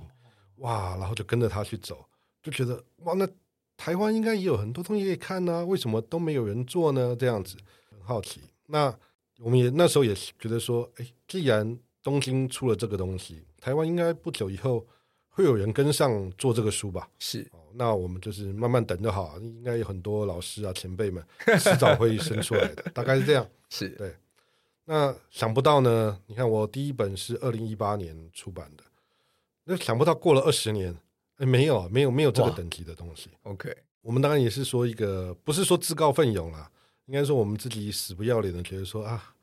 [0.60, 2.05] 哇，然后就跟着他去走，
[2.41, 3.27] 就觉得哇，那
[3.77, 7.15] 台湾应该也有很多东西可以看呢，为什么都没有人做呢？
[7.17, 7.55] 这样子
[7.89, 8.41] 很好奇。
[8.65, 8.93] 那
[9.39, 14.85] 我们也那时候也觉得说，哎，既然东京出了这个东西，台湾应该不久以后。
[15.29, 17.07] 会有人跟上做这个书吧？
[17.19, 21.23] 是，那我们就是慢慢等就好，应该有很多老师啊、前辈们
[21.59, 23.47] 迟早会生出来的， 大概是这样。
[23.69, 24.15] 是对。
[24.85, 26.19] 那想不到呢？
[26.25, 28.83] 你看我第一本是二零一八年出版的，
[29.65, 30.97] 那想不到过了二十年，
[31.38, 33.30] 哎，没有，没有，没有这个等级的东西。
[33.43, 36.71] OK，我们当然也是说一个，不是说自告奋勇啦，
[37.06, 39.36] 应该说我们自己死不要脸的觉得说啊，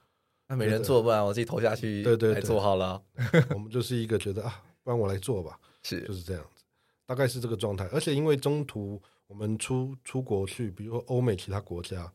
[0.49, 3.01] 那没人做，不然我自己投下去，对对，来做好了。
[3.55, 5.59] 我们就是一个觉得啊，不然我来做吧。
[5.85, 6.65] 是，就是这样子，
[7.07, 7.87] 大概是这个状态。
[7.93, 12.13] 而且因为中途我们出出国去，比如说欧美其他国家，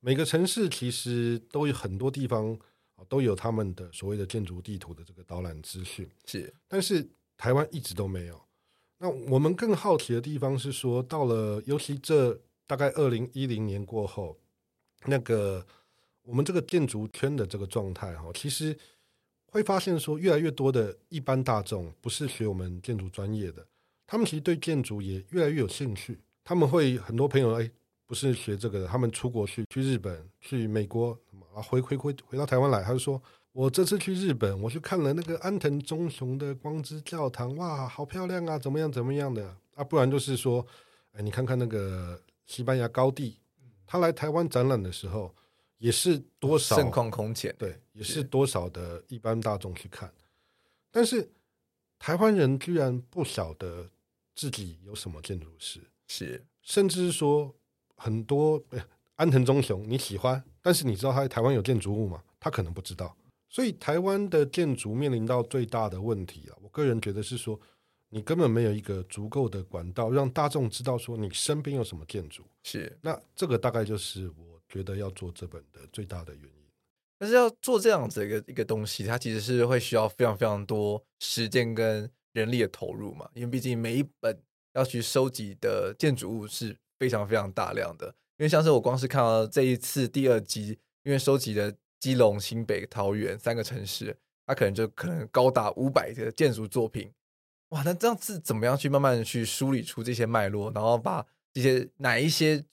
[0.00, 2.58] 每个城市其实都有很多地方
[3.08, 6.08] 都有他们的所谓的建筑地图的这个导览资讯。
[6.24, 8.40] 是，但是台湾一直都没有。
[8.98, 14.36] 那我们更好奇的地方是说，到了尤其这大概二零一零年过后，
[15.06, 15.66] 那个
[16.22, 18.76] 我们这个建筑圈的这个状态哈，其实。
[19.50, 23.66] 会发现说，越来越多的一般大众不是学我们建筑专业的，
[24.06, 26.18] 他们其实对建筑也越来越有兴趣。
[26.44, 27.70] 他们会很多朋友哎，
[28.06, 31.18] 不是学这个的，他们出国去，去日本、去美国
[31.58, 33.20] 啊，回回回回到台湾来，他就说
[33.52, 39.82] ：“我这次去日本，我去看了那个安藤忠雄的光之教堂，哇，好漂亮啊，怎么样怎么样的啊？
[39.82, 40.64] 不然就是说，
[41.12, 43.38] 哎，你看看那个西班牙高地，
[43.86, 45.34] 他来台湾展览的时候。”
[45.78, 50.12] 也是多少盛况空前，对，也是多少的一般大众去看，
[50.90, 51.30] 但是
[52.00, 53.88] 台湾人居然不晓得
[54.34, 57.54] 自己有什么建筑师，是，甚至是说
[57.94, 58.60] 很多
[59.18, 62.20] 安藤忠雄你喜欢，但是你知道他在台湾有建筑物吗？
[62.40, 63.16] 他可能不知道，
[63.48, 67.60] 所以台湾的建筑面临到最大的问题啊，我个人觉得是说，
[68.08, 74.48] 你根本没有一个足够的管道让大众知道说你身边有什么建筑，是，那这个大概就是我。
[74.70, 76.66] 觉得要做这本的最大的原因，
[77.18, 83.26] 但是要做这样子一个一个东西，它其实是会需要非常非常多时间跟人力的投入嘛。
[83.32, 84.38] 因为毕竟每一本
[84.74, 88.14] 要去收集的建筑物是非常非常大量的。
[88.38, 97.12] 因为像是我光是看到这一次第二集，因为收集的基隆、新北、桃园三个城市，它可能就可能高达五百个建筑作品。
[97.68, 102.64] 哇，那这样子怎么样去慢慢的去梳理出这些脉络，然后把这些哪一些？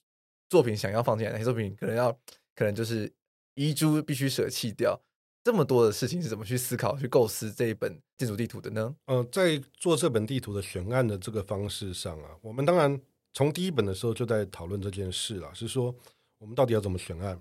[0.47, 2.12] 作品想要放进来，哪些作品可能要，
[2.56, 3.12] 可能就是
[3.56, 5.01] 遗珠必须舍弃掉。
[5.43, 8.95] 这么多的事情是怎么去思考、去构思这一本建筑地图的呢？
[9.08, 13.01] 呃，在做这本地图的悬案的这个方式上啊，我们当然
[13.36, 15.93] 从第一本的时候就在讨论这件事了，是说
[16.39, 17.39] 我们到底要怎么选案。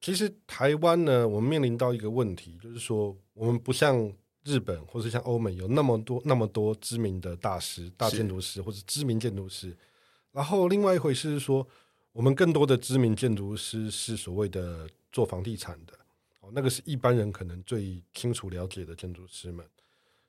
[0.00, 4.12] 其实台湾呢，我们面临到一个问题，就是说我们不像
[4.44, 9.76] 日本或是像欧美有那么多那么多知名的大师、大建筑师或者知名建筑师。
[10.30, 11.66] 然后另外一回事是说。
[12.14, 15.92] 我们更多的知名建筑师是所谓的做房地产的，
[16.38, 19.66] 哦，那个是一般人可能最清楚了解的建筑师们。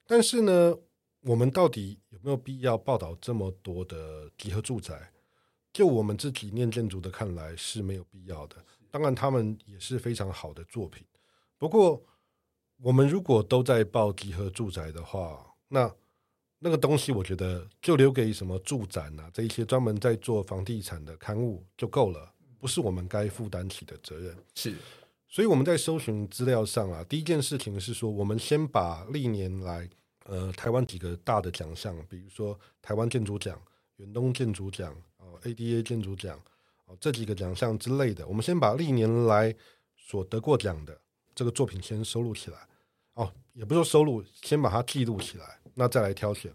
[0.07, 0.75] 但是呢，
[1.25, 5.11] 我们到底有没有必要报道这么多的集合住宅？
[5.73, 8.55] 就我们自己念建筑的看来是没有必要的。
[8.91, 11.03] 当然，他们也是非常好的作品。
[11.57, 11.99] 不过，
[12.77, 15.91] 我们如果都在报集合住宅的话，那
[16.59, 24.37] 那个东西，我觉得就留给什么住展啊这一些专门在做房地产的刊物就够了，不是我们该负担起的责任。
[24.53, 24.75] 是，
[25.27, 29.89] 所以我们在搜寻资料上啊，第一件事情是说，我们先把历年来
[30.25, 33.59] 呃台湾几个大的奖项，比如说台湾建筑奖、
[33.95, 36.39] 远东建筑奖、哦 ADA 建筑奖
[36.85, 39.55] 哦这几个奖项之类的，我们先把历年来
[39.97, 40.95] 所得过奖的。
[41.33, 42.57] 这个作品先收录起来，
[43.15, 46.49] 哦，也不说收录，先把它记录起来，那再来挑选。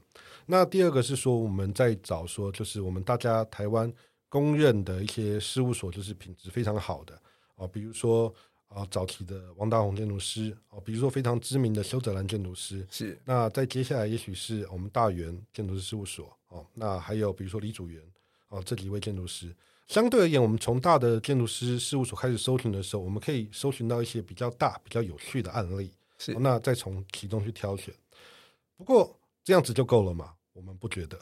[0.47, 3.93] 那第二个是说，我们在找说，就是我们大家台湾
[4.31, 7.21] 公认的一些事务所，就是品质非常好的
[7.57, 8.35] 哦，比如说
[8.71, 13.19] 啊，早期的王大宏建筑师哦，比如说非常知名的修泽兰建筑师，是。
[13.25, 18.01] 那在接下来，也许是我们大元建筑师事务所哦，那还有比如说李祖原
[18.49, 19.55] 哦，这几位建筑师。
[19.89, 25.91] 相对而言，我们从大的建筑师事务所开始搜寻的时候，我们可以搜寻到一些比较大、比较有趣的案例。
[26.17, 27.93] 是，那再从其中去挑选。
[28.77, 30.33] 不过这样子就够了嘛？
[30.53, 31.19] 我们不觉得。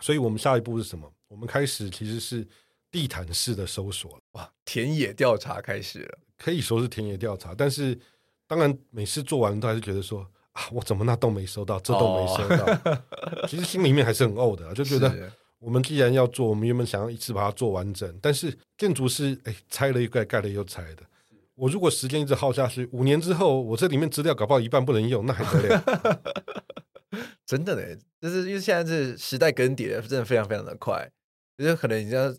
[0.00, 1.12] 所以我们下一步是什么？
[1.26, 2.46] 我们开始其实是
[2.90, 4.18] 地毯式的搜索。
[4.32, 7.54] 哇，田野调查开始了，可以说是田野调查。
[7.54, 7.98] 但是
[8.46, 12.64] 当然每次做完都还是觉得说啊，我怎么那都没收到，这都没收到？
[12.64, 15.30] 哦、 其实心里面还是很怄的， 就觉得。
[15.60, 21.02] 我们既然要做，我们原本想要一次把它做完整，但是建筑师哎，拆了又盖，盖了又拆的。
[21.54, 26.22] 我如果时间一直耗下去，五年之后，我这里面资料搞不好一半不能用，那还得了？
[27.44, 31.06] 真的嘞，就是因为现在这时代更迭真的非常非常的快，
[31.58, 32.34] 就是可能你像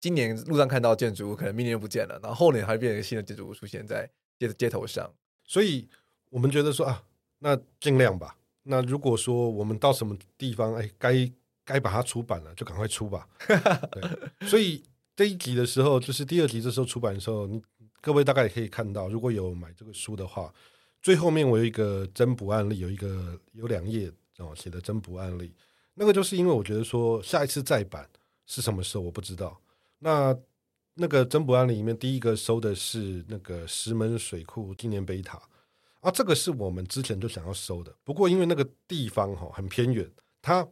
[0.00, 4.08] 今年路上看到建筑物，可能明年就不见了，然后后年还变成新的建筑物出现在
[4.38, 5.10] 街街头上。
[5.44, 5.88] 所以
[6.30, 7.02] 我们觉得说啊，
[7.38, 8.36] 那尽量吧。
[8.62, 11.30] 那如果说我们到什么地方，哎，该。
[11.70, 13.28] 该把它出版了，就赶快出吧。
[13.92, 14.82] 对，所以
[15.14, 17.60] 这一集的时候，就是第二集这时候出版的时候，你
[18.00, 20.50] 各位大概也可以看到，如果有买这个书的话，
[21.02, 25.52] 最后面我有一个增补案例，有一个有两页哦写的增补案例。
[25.92, 28.08] 那个就是因为我觉得说下一次再版
[28.46, 29.60] 是什么时候我不知道。
[29.98, 30.36] 那
[30.94, 35.40] 那个增补案里面第一个收的是那个石门水库纪念碑塔
[36.00, 40.10] 啊，这个是我们之前就想要收的，不过因为那个地方哈很偏远，
[40.42, 40.66] 它。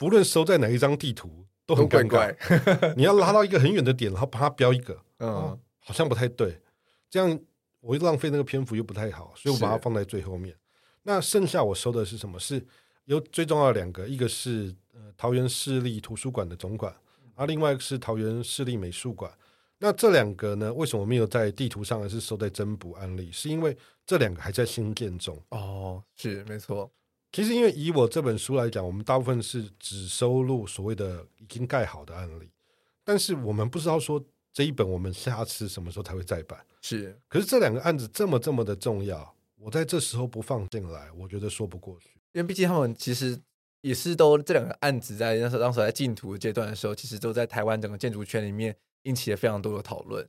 [0.00, 2.34] 不论收在哪一张地图都很尴尬，
[2.96, 6.58] 你要拉到一个很远的点，然后把它标一个，嗯，好像不太对。
[7.10, 7.38] 这样
[7.80, 10.56] 我又浪费那个篇幅又不太好，所以我把它放在最后面。
[11.02, 12.40] 那剩下我收的是什么？
[12.40, 12.66] 是
[13.04, 16.96] 有最重要的两个，一个是呃桃园市立图书馆的总馆，
[17.40, 19.32] 啊，另外一个是桃园市立美术馆。
[19.78, 23.32] 那这两个呢，为什么没有在地图上，而是收在增补案例？
[23.32, 23.74] 是因为
[24.04, 25.42] 这两个还在新建中。
[25.48, 26.92] 哦，是没错。
[27.32, 32.50] 其实，因为以我这本书来讲，我们大部分是只收录所谓的已经盖好的案例，
[33.02, 34.22] 但是我们不知道说
[34.52, 36.60] 这一本我们下次什么时候才会再版。
[36.82, 42.10] 是，可是这两个案子这么这么的重要，我在这时候不放进来，我觉得说不过去。
[42.32, 43.40] 因为毕竟他们其实
[43.82, 50.28] 也是都这两个案子在那时候当时在竞图阶段的时候，其实都在台湾整个建筑圈里面引起了非常多的讨论。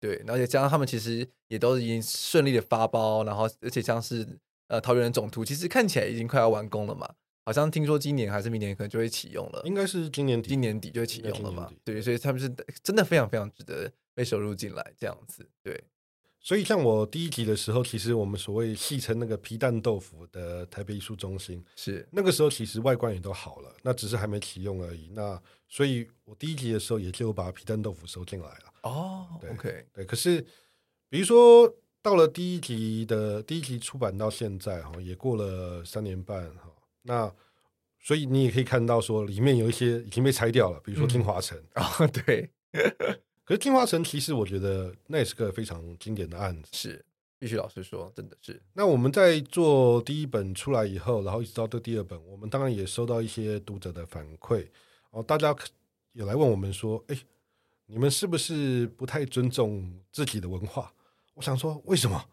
[0.00, 4.38] 对，而且加上他们其实也都已经顺利的发包，然后而且像是。
[4.68, 7.06] 呃，桃园的总图其实看起来已经快要完工了嘛，
[7.44, 11.70] 好像听说今年还是明年可能就会启用了，应该是今年底，今年底就会启用了嘛。
[11.84, 12.50] 对，所以他们是
[12.82, 15.46] 真的非常非常值得被收入进来这样子。
[15.62, 15.84] 对，
[16.42, 25.08] 所以像我第一集的时候，其实我们所谓戏称那个皮蛋豆腐的台北艺术中心，是那个时候其实外观也都好了，那只是还没启用而已。
[25.12, 28.72] 那所以我第一集的时候也就把皮蛋豆腐收进来了。
[28.82, 30.04] 哦对，OK，对。
[30.04, 30.44] 可是
[31.08, 31.72] 比如说。
[32.04, 36.68] 到了第一集的第一集出版到现在哈，也过了三年半哈。
[37.02, 37.32] 那
[38.00, 42.50] 所以你也可以看到说，里面有一些已经被拆掉了，比如说金华城啊、对。
[43.44, 47.04] 可是进化城其实我觉得那也是个非常经典的案子，是
[47.38, 48.62] 必须老实说，真的是。
[48.72, 54.68] 那我们在做第一本出来以后，然后一直到这第二本，我们当然也收到一些读者的反馈
[55.10, 55.54] 哦，大家
[56.12, 57.18] 也来问我们说，哎，
[57.86, 60.92] 你们是不是不太尊重自己的文化？
[61.34, 62.24] 我想说，为什么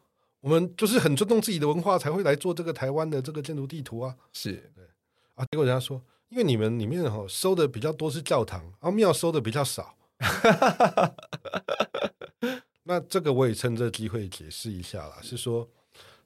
[0.41, 4.15] 我们就是很尊重自己的文化，才会来做这个台湾的这个建筑地图啊？
[4.31, 4.85] 是对
[5.33, 9.95] 啊，结果人家说，因为你们里面哈收的比较多是教堂，啊庙收的比较少。
[12.83, 15.69] 那这个我也趁这机会解释一下啦，是说，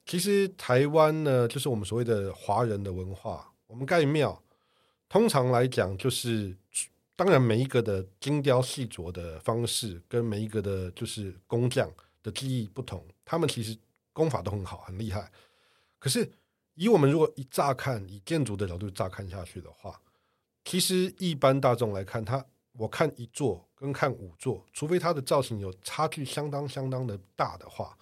[0.04, 4.42] 其实台湾呢，就是我们所谓的华人的文化，我们盖庙，
[5.08, 6.56] 通常来讲就是，
[7.16, 11.90] 当然每一个的精雕细琢的方式，跟每一个的就是工匠。
[12.24, 13.76] 的技艺不同，他们其实
[14.14, 15.30] 功法都很好，很厉害。
[15.98, 16.32] 可是
[16.72, 20.00] 以我们如果一乍看，以建筑的角度乍看下去的话，
[20.64, 22.42] 其实一般大众来看，他
[22.76, 27.96] 我看一座跟看五座，除非它的造型有差距相当相当的大的话，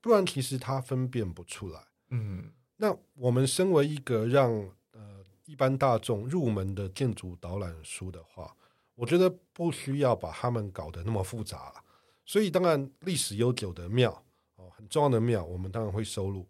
[0.00, 1.82] 不然其实它分辨不出来。
[2.10, 4.50] 嗯，那我们身为一个让
[4.92, 8.54] 呃一般大众入门的建筑导览书的话，
[8.94, 11.84] 我觉得不需要把他们搞得那么复杂了。
[12.26, 14.10] 所以当然历史悠久的庙
[14.56, 16.46] 哦，很重要的庙，我们当然会收录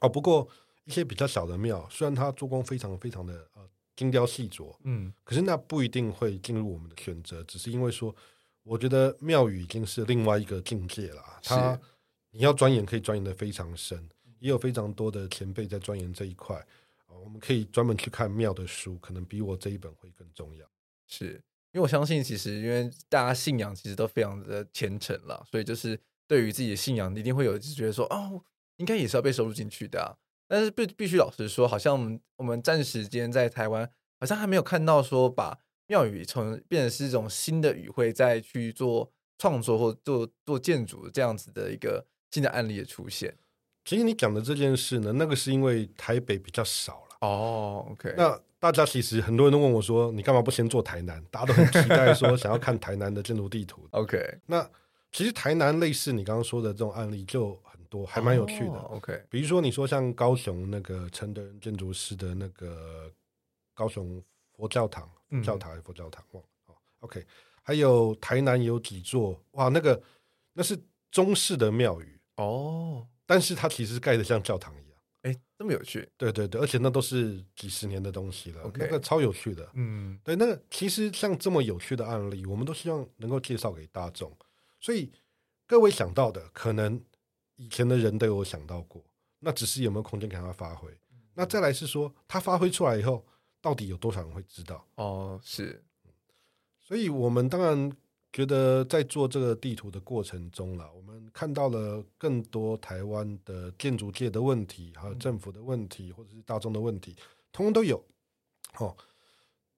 [0.00, 0.08] 哦。
[0.08, 0.48] 不过
[0.84, 8.14] 一些比较小的庙，虽然它做工非常非常的呃精雕细琢，嗯，可是那不一定会进入我们的选择，只是因为说，
[8.62, 11.20] 我觉得庙宇已经是另外一个境界了。
[11.42, 11.76] 它
[12.30, 14.08] 你要钻研，可以钻研的非常深。
[14.38, 16.64] 也有非常多的前辈在钻研这一块，
[17.08, 20.64] 我们可以专门去看庙的书，可能比我这一本会更重要。
[21.08, 21.32] 是
[21.72, 28.40] 因为我相信，其实因为大家信仰其实都非常的虔诚了，所以就是对于自己的信仰，一定会有就觉得说，哦，
[28.76, 30.14] 应该也是要被收录进去的啊。
[30.48, 43.36] 但是必必须老实说，好像我们我们暂时间在台湾，好像还没有看到说把庙宇从变成是一种新的语汇，再去做创作或做做建筑这样子的一个新的案例的出现。
[43.84, 47.82] 其实你讲的这件事呢，那个是因为台北比较少了哦。
[47.84, 53.86] Oh, OK，那大家其实很多人都问我说：“你干嘛不先做台南？”大家都很期待说想要看台南的建筑地图。
[53.92, 54.68] OK，那
[55.10, 58.78] 其实台南类似你刚刚说的这种案例就很多，还蛮有趣的。
[58.78, 63.12] Oh, OK，比如说你说像高雄那个陈德仁建筑师的那个
[63.74, 64.22] 高雄
[64.52, 65.10] 佛教堂，
[65.42, 66.24] 教堂还是佛教堂？
[66.32, 66.48] 忘了。
[66.66, 67.24] 哦，OK，
[67.62, 70.00] 还有台南有几座哇，那个
[70.52, 70.78] 那是
[71.10, 72.44] 中式的庙宇哦。
[72.98, 73.06] Oh.
[73.26, 76.08] 但是它其实盖的像教堂一样，哎，这么有趣。
[76.16, 78.78] 对对对，而且那都是几十年的东西了，Okay.
[78.78, 79.68] 那个超有趣的。
[79.74, 84.34] 嗯，对，那个其实像这么有趣的案例，我们都希望能够介绍给大众。
[84.80, 85.12] 所以
[85.66, 86.98] 各位想到的，可能
[87.58, 89.04] 以前的人都有想到过，
[89.38, 90.90] 那只是有没有空间给他发挥。
[91.12, 93.22] 嗯、那再来是说，他发挥出来以后，
[93.60, 94.82] 到底有多少人会知道？
[94.94, 95.84] 哦，是。
[96.80, 97.92] 所以我们当然。
[98.30, 107.16] 觉得在做这个地图的过程中了，我们看到了更多台湾的建筑界的问题，还有政府的问题，或者是大众的问题，
[107.50, 107.96] 通通都有。
[108.76, 108.94] 哦，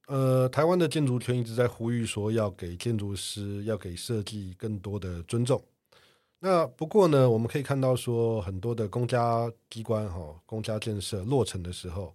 [0.08, 5.64] 呃，台湾的建筑圈一直在呼吁说，要给建筑师，要给设计更多的尊重。
[6.42, 12.14] 那不过呢，我们可以看到说，很多的公家机关，哈，公家建设落成的时候，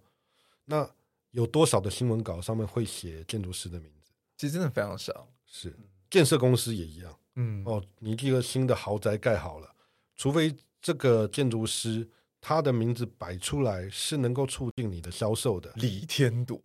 [0.64, 0.88] 那
[1.30, 4.10] 有多少的新闻稿上面会写建筑师的名字？
[4.36, 5.74] 其实真的非常少，是。
[6.10, 9.68] 建设公司也一样，嗯，哦，你这个新的豪宅盖好了，
[10.16, 12.08] 除非这个建筑师
[12.40, 16.60] 他的名字摆出来是能够促进你的销售的，李天铎，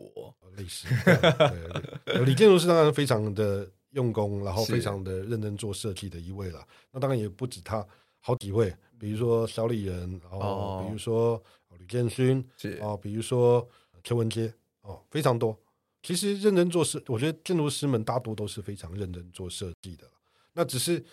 [0.55, 6.65] 类似，对对对，李建筑师当然非常的用功，然后非常的认真做设计的一位了。
[6.91, 7.85] 那当然也不止他，
[8.19, 11.41] 好几位，比如说小李人，哦，比如说
[11.77, 13.67] 吕建勋，是哦，比如说
[14.03, 15.57] 邱文杰，哦，非常多。
[16.03, 20.07] 其实认真做设，我觉得建筑师们大多都是非常认真做设计的。
[20.53, 21.03] 那只是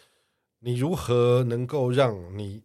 [0.61, 2.63] 你如何能够让你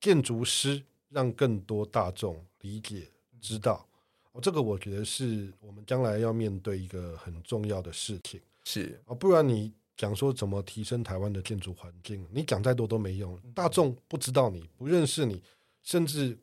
[0.00, 3.06] 建筑师让更多大众理解、
[3.40, 3.86] 知道，
[4.32, 8.40] 哦，这个我觉得是我们将来要面对一个很重要的事情。
[8.64, 13.38] 是啊，不然你讲说怎么提升台湾的建筑环境，你讲再多都没用。
[13.54, 15.42] 大众不知道你，不认识你，
[15.82, 16.38] 甚至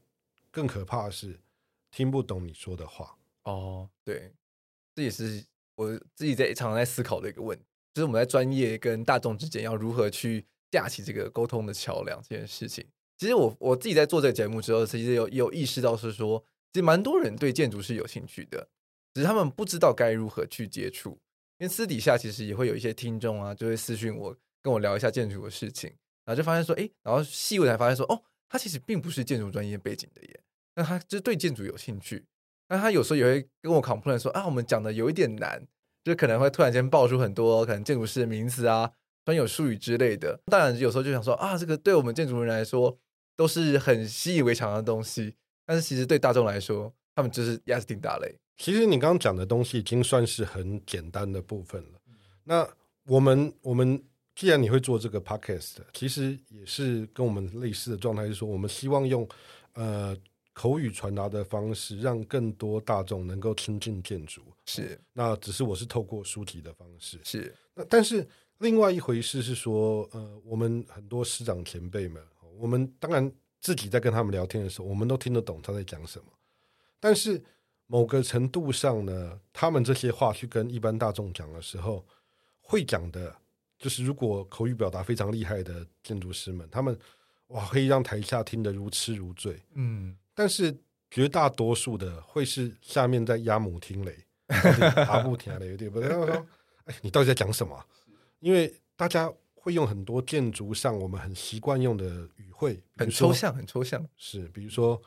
[0.49, 1.39] 更可怕的是
[1.89, 3.17] 听不懂你说的话。
[3.43, 4.31] 哦，对。
[4.93, 5.43] 这也是
[5.75, 12.85] 我自己在常常在思考的一个问题，就是我们在专业跟大众之间要如何去架起这个沟通的桥梁这件事情。
[13.17, 18.67] 其实我我自己在做这个节目之后，其实有有意识到是说，其实蛮多人对建筑是有兴趣的，
[19.13, 21.17] 只是他们不知道该如何去接触。
[21.61, 25.91] 因为私底下其实也会有一些听众啊，就会私讯我，跟我聊一下建筑的事情，
[26.25, 28.19] 然后就发现说，哎，然后细问才发现说，哦，
[28.49, 30.39] 他其实并不是建筑专业背景的耶，
[30.73, 32.25] 那他就对建筑有兴趣。
[32.67, 35.63] 那他有时候也会跟我 complain 说啊，我们讲的有一点难，
[36.03, 38.91] 就可能会突然间爆出很多可能建筑师的名字啊、
[39.23, 40.39] 专有术语之类的。
[40.47, 42.97] 当然有时候就想说啊，这个对我们建筑人来说
[43.37, 45.35] 都是很习以为常的东西，
[45.67, 48.39] 但是其实对大众来说，他们就是鸭子听大雷。
[48.57, 51.99] 其实你刚刚讲的东西已经算是很简单的部分了。
[52.43, 52.67] 那
[53.05, 54.01] 我们我们
[54.35, 59.27] 既然你会做这个 podcast，其实也是跟我们类似的状态，是说我们希望用
[59.73, 60.17] 呃。
[60.53, 64.41] 口语传达的方式，让更多大众能够亲近建筑。
[64.65, 67.17] 是，那只是我是透过书籍的方式。
[67.23, 72.21] 是，那但是另外一回事是说，呃，我们很多师长前辈们，
[72.59, 76.25] 我们当然自己在跟他们聊天的时候，我们都听得懂他在讲什么。
[76.99, 77.41] 但是
[77.91, 82.05] 某个程度上呢，他们这些话去跟一般大众讲的时候，
[82.61, 83.35] 会讲的，
[83.77, 86.97] 就是如果口语表达非常厉害的建筑师们，他们
[87.47, 89.61] 哇，可以让台下听得如痴如醉。
[89.73, 90.15] 嗯。
[90.33, 90.73] 但是
[91.09, 94.25] 绝大多数的会是下面在压母听雷，
[95.07, 96.07] 阿布听雷，对不对？
[96.07, 96.47] 他说
[96.85, 97.77] ：“哎，你到底在讲什么？”
[98.39, 102.05] 因为大家会用很多建筑上我们很习惯用的
[102.37, 104.07] 语汇，很抽象，很抽象。
[104.15, 104.99] 是，比如说，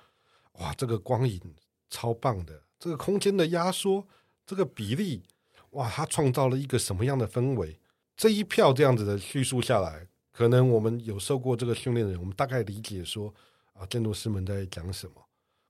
[0.59, 1.41] 哇，这个光影
[1.89, 4.07] 超棒的，这个空间的压缩，
[4.45, 5.23] 这个比例，
[5.71, 7.79] 哇，它创造了一个什么样的氛围？
[8.15, 13.33] 这一票这样子的叙述下来，可能我们有受过这个训练的人，我们大概理解说
[13.73, 15.15] 啊，建筑师们在讲什么。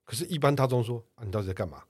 [0.03, 1.83] 可是，一般大众说啊，你到底在干嘛？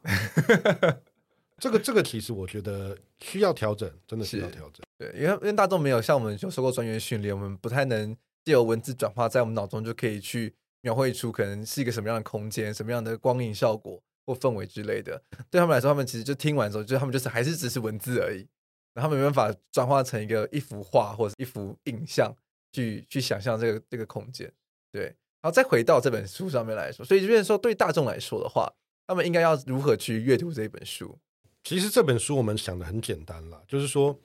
[1.58, 4.86] 这个这个其实我觉得需要调整，真的需要调整。
[4.96, 15.22] 对，因为因为大众没有像我们有受过专业训练，我们不太能借由文字转化，在我们脑中就可以去描绘出可能是一个什么样的空间、什么样的光影效果或氛围之类的。
[15.50, 18.48] 对他们来说，他们其实就听完之后，就他们就是还是只是文字而已，
[18.94, 22.36] 然后他们没办法转化成一个一幅画或者一幅影像
[22.72, 24.52] 去去想象这个这个空间。
[24.92, 28.72] 对，然后再回到这本书上面来说，所以就是说，对大众来说的话，
[29.06, 31.18] 他们应该要如何去阅读这一本书？
[31.64, 34.18] 其实这本书我们想的很简单了，就是说，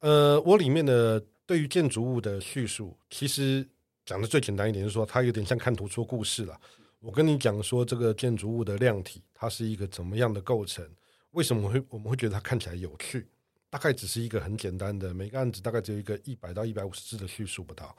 [0.00, 3.66] 呃，我里面的对于建筑物的叙述，其实
[4.04, 6.60] 讲的最简单一点，就是说它有点像看图说故事了。
[7.00, 10.84] 我跟你讲说，这个建筑物的量体，它是一个怎么样的构成？
[11.30, 13.28] 为什么会我们会觉得它看起来有趣？
[13.70, 17.94] 大概只是一个很简单的，每个案子大概只有一个一百到一百五十字的叙述不到，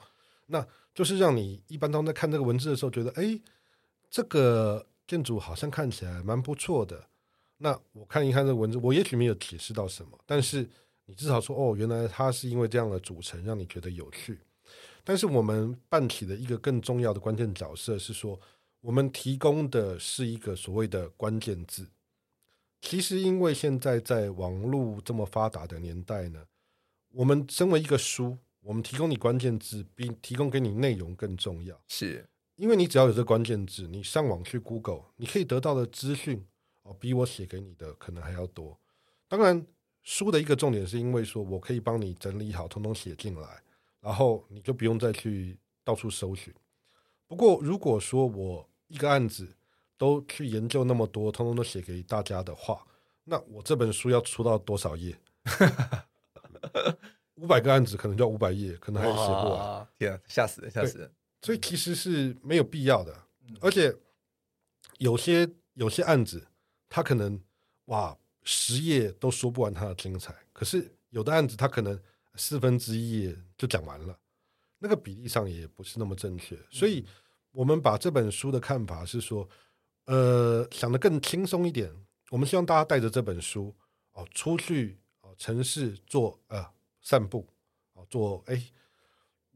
[0.46, 3.40] 那就是让你一般都在看这个文字的时候，觉得哎，
[4.10, 7.06] 这个建筑好像看起来蛮不错的。
[7.58, 10.68] 那我看一看这个文字，我也许没有解释到什么，但是
[11.06, 14.40] 你至少说哦，原来它是因为这样的组成让你觉得有趣。
[15.04, 18.38] 但是我们扮起的一个更重要的关键角色是说，
[18.80, 21.88] 我们提供的是一个所谓的关键字。
[22.80, 26.46] 其实因为现在在网络这么发达的年代呢，
[27.12, 31.78] 我们身为一个书，我们提供你关键字比提供给你内容更重要。
[31.88, 32.26] 是
[32.56, 36.46] 因为你只要有这个关键字，你上网去 Google，你可以得到的资讯
[36.82, 36.96] 哦。
[36.98, 38.78] 比我写给你的可能还要多。
[39.28, 39.66] 当然，
[40.02, 43.62] 书的一个重点是因为说我可以帮你整理好，统统写进来，
[44.00, 46.52] 然后你就不用再去到处搜寻。
[47.26, 49.48] 不过，如果说我一个案子
[49.96, 52.86] 都去研究那么多，通通都写给大家的话，
[53.24, 55.18] 那我这本书要出到多少页？
[57.36, 59.88] 五百个案子可能就要五百页，可能还写不完。
[59.98, 61.10] 天啊，吓死人，吓死人！
[61.40, 63.16] 所以其实是没有必要的，
[63.60, 63.96] 而且
[64.98, 66.46] 有些有些案子。
[66.92, 67.40] 他可能
[67.84, 71.96] 哇，十页都说不完它的精彩，可是有的案子他可能
[72.34, 74.18] 四分之一页就讲完了，
[74.80, 76.58] 那个比例上也不是那么正确。
[76.68, 77.06] 所以，
[77.52, 79.48] 我们把这本书的看法是说，
[80.06, 81.92] 呃，想得更轻松一点。
[82.30, 83.74] 我们希望大家带着这本书
[84.12, 86.64] 哦，出去哦，城市做呃
[87.00, 87.46] 散步
[87.94, 88.62] 哦，做哎，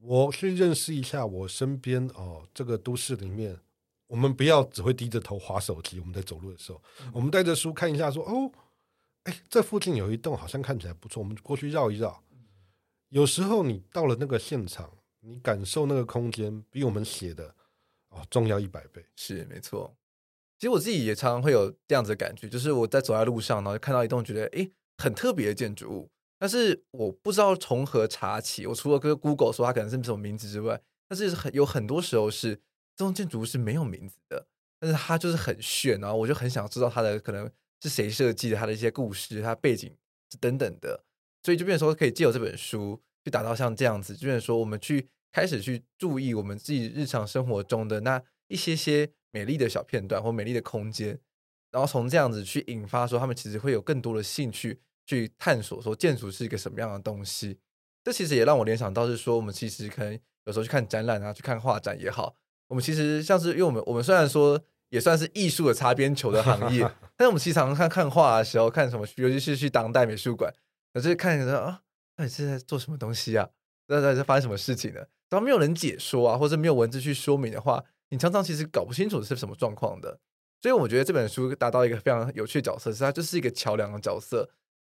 [0.01, 3.59] 我去认识一下我身边哦这个都市里面。
[4.07, 5.99] 我们不要只会低着头划手机。
[5.99, 6.81] 我们在走路的时候，
[7.13, 8.53] 我们带着书看一下，说：“哦，
[9.23, 12.23] 哎，这附近有一栋，好像看起来不错。”我们过去绕一绕。
[13.09, 17.55] 有时候你到了那个现场，你感受那个空间，比我们写的
[18.15, 19.05] 哦重要一百倍。
[19.17, 19.95] 是没错。
[20.59, 28.67] 其实我自己也常常会有这样子的感觉，就是我在走在路上，然后就看到一栋觉得哎很特别的建筑物，但是我不知道从何查起。
[28.67, 32.61] 我除了跟 Google 说它可能是什么名字之外，但是很有很多时候是。
[32.97, 34.47] 这栋建筑物是没有名字的，
[34.79, 37.51] 但是它就是很炫，然后我就很想知道它的可能
[37.83, 39.93] 是谁设计的，它的一些故事、它背景
[40.41, 41.03] 等等的，
[41.43, 51.19] 所以就变成说可以借由这本书去达到像这样子，就变成说我们去开始去注意我们自己日常生活中的那一些些美丽的小片段或美丽的空间，
[51.73, 57.59] 然后从这样子去引发说他们其实会有更多的兴趣去探索说建筑是一个什么样的东西。
[58.05, 60.13] 这其实也让我联想到是说，我们其实可能
[60.45, 62.37] 有时候去看展览啊，去看画展也好。
[62.69, 66.83] 我们其实像是，因为我们我们虽然说也算是艺术的擦边球的行业，
[67.17, 70.55] 但是我们其实常常看看画的时候，看什么，尤其是去当代美术馆，
[70.93, 71.81] 可是看着啊，
[72.15, 73.49] 到底是在做什么东西啊？
[73.87, 75.01] 在在在发生什么事情呢？
[75.31, 80.19] 只要没有人解说啊，或者没有文字去说明的话，你常常其实搞不清楚是什么状况的。
[80.61, 84.49] 所以我觉得这本书达到一个非常有趣的角色，是它就是一个桥梁的角色，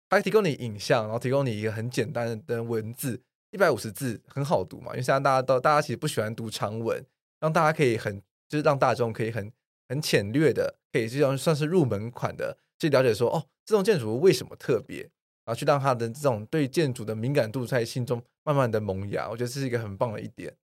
[0.08, 7.04] 它提供你影像，然后提供你一个很简单的文字，一百五十字很好读嘛，因为现在大家都大家其实不喜欢读长文。
[7.40, 9.52] 让大家可以很，就是让大众可以很
[9.88, 15.00] 很浅略的，可以这样算是入门款的去了解说，哦，这种建筑为什么特别，
[15.44, 19.28] 然后去让他的这种对建筑的敏感度在心中慢慢的萌芽。
[19.28, 20.54] 我觉得这是一个很棒的一点。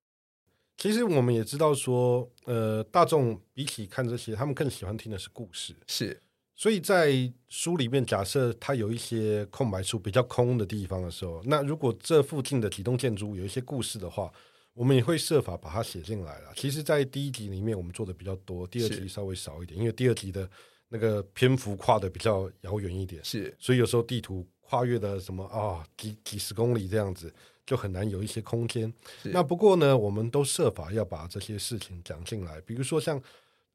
[0.78, 5.76] 其实我们也知道说，呃，大众比起看这些，他们更喜欢听的是故事。
[5.88, 6.22] 是，
[6.56, 7.12] 所以在
[7.48, 14.32] 书里面，假设它有一些空白处比较空的地方的时候，那如果这附近的几栋建筑物有一些故事的话。
[14.76, 16.54] 我们也会设法把它写进来了。
[16.56, 20.50] 其实，在第一集里面，我们做的比较多，第二集稍微少一点，因为第二集的
[20.88, 27.34] 那个篇幅跨的比较遥远一点，是，所以有时候地图跨越的什么啊、哦、几几十公里这样子，
[27.70, 28.92] 就很难有一些空间。
[29.26, 33.22] 那不过呢，我们都设法要把这些事情讲进来，比如说像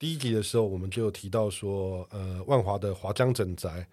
[0.01, 3.87] 第一集的时候，我们就有提到说，呃，万华的华江整宅，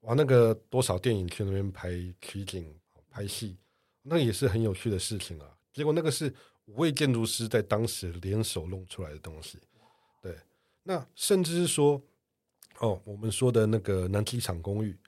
[0.00, 1.90] 哇，那个多少电影去那边拍
[2.20, 2.74] 取景、
[3.08, 3.56] 拍戏，
[4.02, 5.46] 那也是很有趣的事情啊。
[5.72, 6.34] 结果那个是
[6.64, 9.60] 五位建筑师在当时联手弄出来的东西，
[10.20, 10.34] 对。
[10.82, 12.02] 那甚至是说，
[12.80, 14.98] 哦，我们说的那个南机场公寓，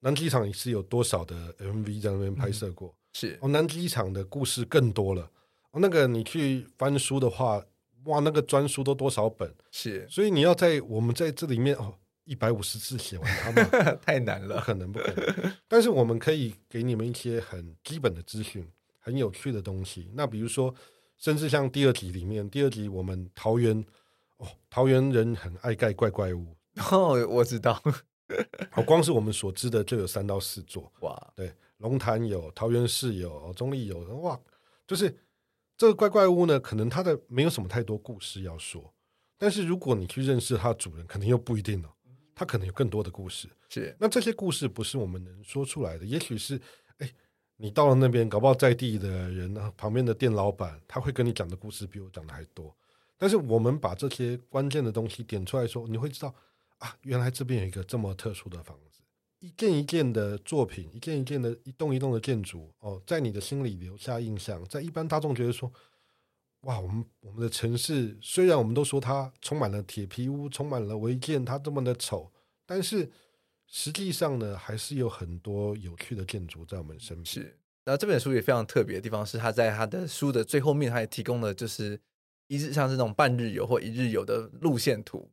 [0.00, 2.94] 南机场是有多少的 MV 在那边拍摄过？
[3.26, 5.30] 嗯、是哦，南机场的故事更多了。
[5.70, 7.64] 哦，那个你去翻书的话，
[8.04, 9.52] 哇，那个专书都多少本？
[9.70, 11.94] 是，所以你要在我们在这里面哦，
[12.24, 13.68] 一百五十字写完它吗？
[14.04, 15.52] 太难了，不可能，不可能。
[15.66, 18.66] 但是我们可以给你们一些很基本的资讯，
[18.98, 20.10] 很有趣的东西。
[20.14, 20.74] 那比如说，
[21.16, 23.84] 甚至像第二集里面，第二集我们桃园。
[24.38, 26.56] 哦，桃园人很爱盖怪怪物
[26.92, 27.82] 哦，我知道。
[28.76, 31.32] 哦，光是我们所知的就有三到四座哇。
[31.34, 34.38] 对，龙潭有，桃园市有，中立有，哇，
[34.86, 35.16] 就是
[35.76, 38.92] 这个怪怪屋呢，可能它的没有什么太多故事要说，
[39.36, 41.88] 但是如果你去认识它的主人，可能又不一定了，
[42.34, 43.48] 它可能有更多的故事。
[43.68, 46.60] 是，那这些故事不是我们能说出来的，也许是，
[46.98, 47.10] 哎，
[47.56, 52.74] 你到了那边，搞不好在地的人呢，旁边的店老板，他会跟你讲的故事比我讲的还多。
[53.16, 56.34] 但是我们把这些关键的东西点出来说，你会知道
[56.78, 58.87] 啊，原来这边有一个这么特殊的房子，
[59.40, 64.64] 一件一件的作品，一件一件的一栋一栋的建筑哦，在你的心里留下印象。
[64.66, 65.72] 在一般大众觉得说，
[66.62, 72.32] 哇，我们我们的城市虽然我们都说它充满了铁皮屋，充满了违建，它这么的丑，
[72.66, 73.10] 但是
[73.66, 77.26] 实际上呢，还是有很多有趣的建筑在我们身边。
[77.26, 77.40] 是，
[77.84, 82.00] 然后这本书也非常特别的地方是，它在它的书的最后面，它也提供了就是。
[82.50, 85.30] 一日像是那种半日游或一日游的路线图，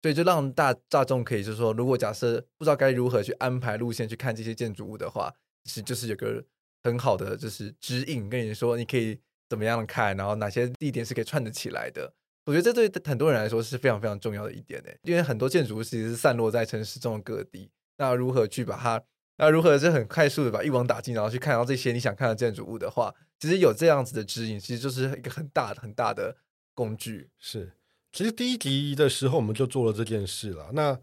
[0.00, 5.34] 所以就让大大众可以就是说，如果假设不知道该如何去安排路线去看这些建筑物的话，
[5.64, 6.44] 其实就是有个
[6.84, 9.18] 很好的就是指引，跟你说你可以
[9.48, 12.14] 怎么样看，然后哪些地点是可以串得起来的。
[12.46, 19.02] 我觉得这对很多人来说是非常非常重要的一点诶，因为很多建筑物其实是散落在城市中的各地，那如何去把它，
[19.38, 26.36] 那如何是很快速的把一网打尽，然后去看到这些你想看的建筑物的话，其实有这样子的指引，其实就是一个很大的很大的。
[26.74, 27.72] 工具是，
[28.10, 30.70] 其实第一集的时候我们就做了这件事了。
[30.72, 30.98] 那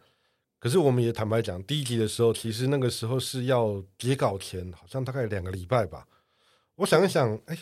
[0.60, 6.08] 可是我们也坦白讲，第一集的时候，其实那个时候是要截稿前，好像大概两个礼拜吧。
[6.76, 7.58] 我想一想，哎，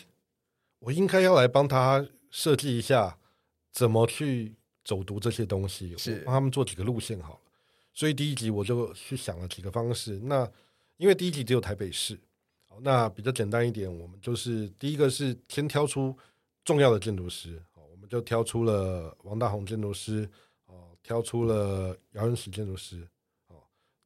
[0.78, 3.18] 我应该要来帮他设计一下
[3.70, 7.40] 怎么去走读这些东西，是帮他们做几个路线好了。
[7.92, 10.18] 所以第一集我就去想了几个方式。
[10.24, 10.50] 那
[10.96, 12.18] 因为第一集只有台北市，
[12.66, 16.16] 好，那比较简单一点，我们就是第一个是先挑出
[16.64, 17.62] 重要的建筑师。
[18.14, 20.30] 就挑出了王大宏建筑师，
[20.66, 23.04] 哦，挑出了姚恩史建筑师，
[23.48, 23.56] 哦，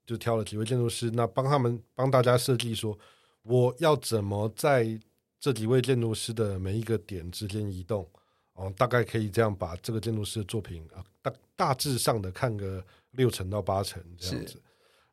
[0.07, 2.99] 就挑了几位建筑师，那帮他们帮大家设计说，
[3.43, 4.99] 我要怎么在
[5.39, 8.09] 这几位建筑师的每一个点之间移动，
[8.55, 14.59] 哦，大概可以这样把这个建筑师的作品啊，大大致上的看个六成到八成这样子，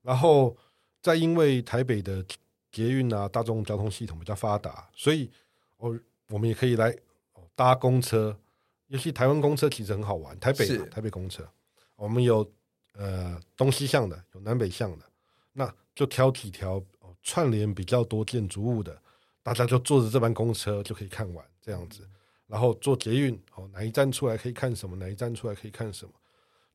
[0.02, 0.56] 然后
[1.02, 2.26] 再因为台北的
[2.72, 5.30] 捷运啊，大众交通系统比较发达，所以
[5.80, 6.98] 哦我们也可以来
[7.56, 8.34] 搭公车。
[8.88, 11.48] 尤其台湾公车其实很好玩，台北台北公车，
[11.96, 12.50] 我们有
[12.94, 15.06] 呃东西向的，有南北向的，
[15.54, 16.84] 那就挑几条
[17.24, 18.96] 串联比较多建筑物的，
[19.42, 22.08] 大家就坐着这班公车就可以看完这样子，
[22.48, 26.12] 然后坐捷运哦，哪一站出来可以看什么，哪一站出来可以看什么。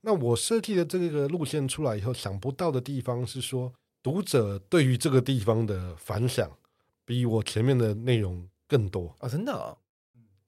[0.01, 6.51] 那我设计的这个路线出来以后，想不到的地方是说，读者对于这个地方的反响
[7.05, 9.15] 比我前面的内容更多。
[9.19, 9.77] 啊，真的啊。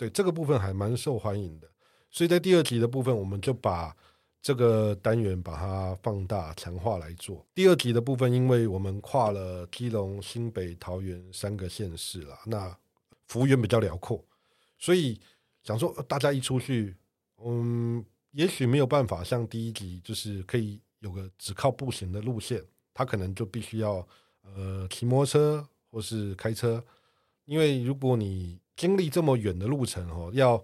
[0.02, 1.70] 对，这个部分还蛮受欢迎的，
[2.10, 3.96] 所以在第二集的部分，我们就把
[4.40, 7.46] 这个单元把它放大强化来做。
[7.54, 12.76] 第二集的部分，因为我们跨了基隆、新北、桃园三个县市了，那
[13.28, 14.20] 幅员比较辽阔，
[14.76, 15.20] 所以
[15.62, 16.96] 想说大家一出去，
[17.44, 22.60] 嗯，也许没有办法像第一集，就是可以有个只靠步行的路线，
[22.92, 24.04] 他可能就必须要
[24.42, 26.84] 呃骑摩托车或是开车，
[27.44, 30.62] 因为如果你经历这么远的路程哦，要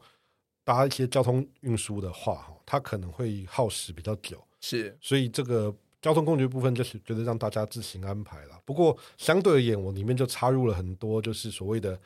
[0.65, 4.43] 搭一些交通运输的话，哈，它可能会耗时比较久。
[4.61, 8.61] 是，所以这个交通工具部分就是觉得让大家自行安排了。
[8.65, 11.99] 不过相对而言，我里面就插入了很多就是所谓的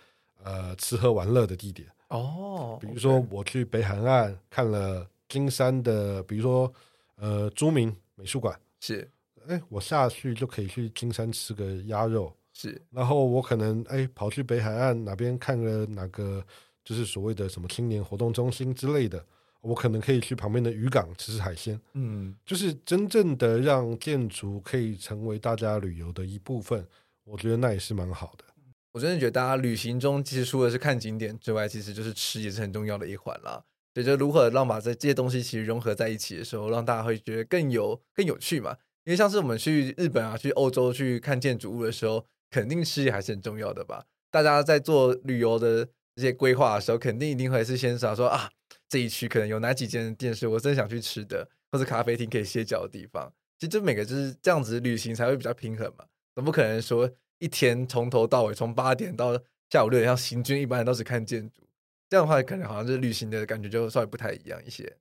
[0.42, 6.72] 呃吃喝玩乐的地点哦，比如说我去北海岸看了金山的，比如说
[7.16, 9.10] 呃朱明美术馆，是，
[9.48, 12.34] 哎，我下去就可以去金山吃个鸭肉。
[12.52, 16.44] 是，然后我可能哎跑去北海岸哪边看了哪个，
[16.84, 19.24] 就是所谓的什么青年活动中心之类的，
[19.60, 21.80] 我可能可以去旁边的渔港吃吃海鲜。
[21.94, 26.86] 嗯，就是真正的让建筑可以成为大家旅游的一部分，
[27.24, 28.44] 我觉得那也是蛮好的。
[28.92, 33.64] 我真的觉得大家旅行中其实除了是看景点之外，其实就是吃也是很重要的一环啦。
[33.94, 38.76] 所以就如何让把这这些东西其实融合在一起的时候，让大家会觉得更有更有趣嘛。
[39.04, 44.04] 因为像是我们去日本啊、去欧洲去看建筑物的时候，肯定吃还是很重要的吧。
[44.30, 45.84] 大家在做旅游的
[46.14, 48.50] 这些规划的时候，肯定一定会是先想说啊，
[48.88, 53.32] 这一区可能有哪几间店是我真想去吃的，或者咖啡厅可以歇脚的地方。
[53.58, 56.04] 其实每个就是这样子旅行才会比较平衡嘛。
[56.34, 59.38] 总不可能说一天从头到尾，从八点到
[59.70, 61.62] 下午六点，像行军一般都是看建筑。
[62.08, 64.96] 这样的话，可能好像就是旅行的感觉就稍微不太一样一些。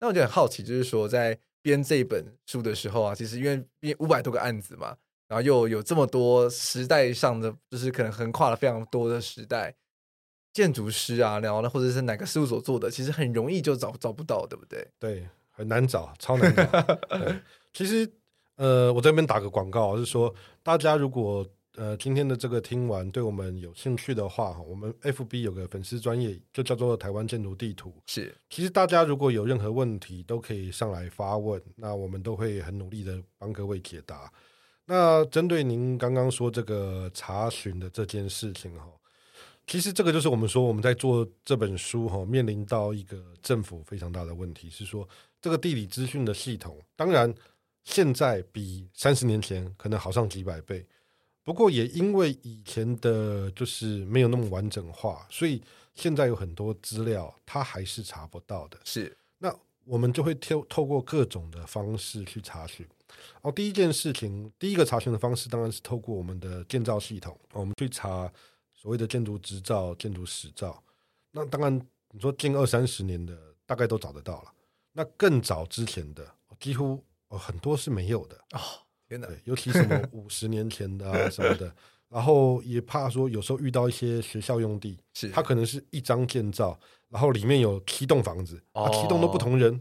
[0.00, 4.96] 那我就很好奇，就是说在编这本书的时候啊，其实因为编五百多个案子嘛，
[5.30, 9.72] 然后又有这么多时代上的，就是可能横跨了非常多的时代，
[10.52, 14.84] 建筑师啊，然后呢，或者是哪个事务所做的，其实很容易就找找不到，对不对？
[14.98, 16.98] 对，很难找，超难找。
[17.72, 18.12] 其实，
[18.56, 21.46] 呃，我这边打个广告，是说大家如果。
[21.76, 27.94] 呃，今天的这个听完，对我们有兴趣的话，哈，我们 FB 有个粉丝专业，就叫做台湾建筑地图。
[28.06, 34.30] 是，其实大家如果有任何问题，都可以上来发问，那我们都会很努力的帮各位解答。
[34.92, 38.88] 那针对您刚刚说这个查询的这件事情，哈，
[39.64, 45.08] 其实这个就是我们说我们在做这本书，哈，面临到一个政府非常大的问题，是说
[45.40, 47.32] 这个地理资讯的系统，当然
[47.84, 50.84] 现在比三十年前可能好上几百倍。
[51.44, 55.62] 不过也因为以前的就是没有那么完整化，所以
[55.94, 58.76] 现在有很多资料它还是查不到的。
[58.82, 62.84] 是，那我们就会透透过各种的方式去查询。
[63.42, 68.30] 哦，第一件事情，第一个查询的方式当然是透过我们的建造系统，我们去查
[68.74, 70.82] 所谓的建筑执照、建筑史照。
[71.32, 71.80] 那当然，
[72.10, 74.52] 你说近二三十年的大概都找得到了，
[74.92, 76.26] 那更早之前的
[76.58, 78.60] 几乎哦很多是没有的哦。
[79.08, 81.74] 对，尤其什么 五十年前的啊什么的，
[82.08, 89.80] 然后也怕说有时候遇到一些学校用地，是它可能是一张建造，然后里面有七栋房子，哦、啊，七栋都不同人，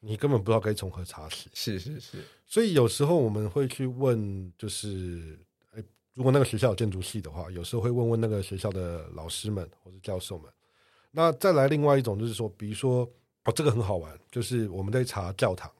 [0.00, 1.50] 你根本不知道该从何查起。
[1.52, 5.38] 是是是，所以有时候我们会去问，就是
[5.72, 5.82] 哎，
[6.14, 10.50] 如果那个学校有建筑系的话，有时候会问问那个学校的老师们或者教授们。
[11.10, 13.10] 那再来另外一种就是说，比如说
[13.44, 15.70] 哦，这个很好玩，就是我们在查教堂。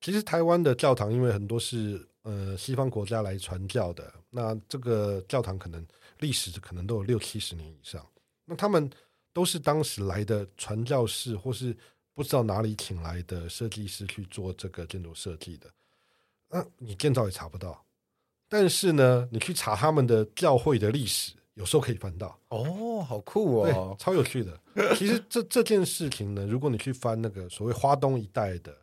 [0.00, 5.84] 其实台湾的教堂，因为很多是呃西方国家来传教的，那这个教堂可能
[6.20, 8.06] 历史可能都有六七十年以上。
[8.44, 8.88] 那他们
[9.32, 11.76] 都是当时来的传教士，或是
[12.16, 15.70] 不知道哪里请来的设计师去做这个建筑设计的。
[16.48, 17.84] 那你建造也查不到，
[18.48, 22.36] 但是呢，你去查他们的教会的历史，有时候可以翻到。
[22.48, 24.60] 哦，好酷哦，超有趣的。
[24.96, 28.76] 其实这这件事情呢，如果你去翻那个所谓花东一带的。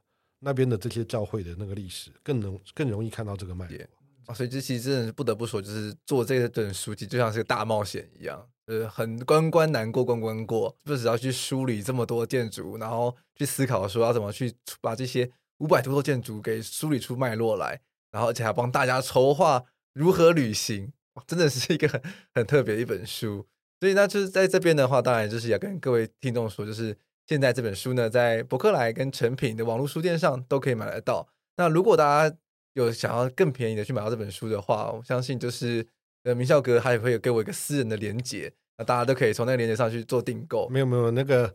[0.45, 3.79] 那边的这些教会的那个历史，更能更容易看到这个脉络
[4.25, 20.91] 啊，所以这其实真的是不得不说，就是做这个本书籍就像是个大冒险一样，呃，很关关难过关关过，不只要去梳理这么多建筑，然后去思考说要怎么去把这些五百多座建筑给梳理出脉络来，然后而且还帮大家筹划如何旅行，
[21.28, 22.01] 真的是一个很
[22.34, 23.45] 很特别的一本书。
[23.80, 26.97] 所以那就是在这边的话，当然就是要跟各位听众说，就是。
[27.26, 31.26] 现在这本书呢，在博客来跟诚品的网络书店上都可以买得到。
[31.55, 32.36] 那如果大家
[32.74, 35.88] 有想要更便宜的去买到这本书的话，我相信就是
[36.24, 40.67] 呃，明孝哥他也会有给我一个私人的连接，那大家都可以从那个连接上去做订购。
[40.69, 41.53] 没有没有，那个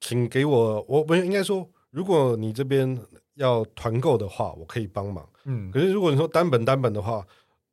[0.00, 3.00] 请给我，我不应该说，如果你这边
[3.34, 5.28] 要团购的话，我可以帮忙。
[5.44, 7.26] 嗯，可是如果你说单本单本的话，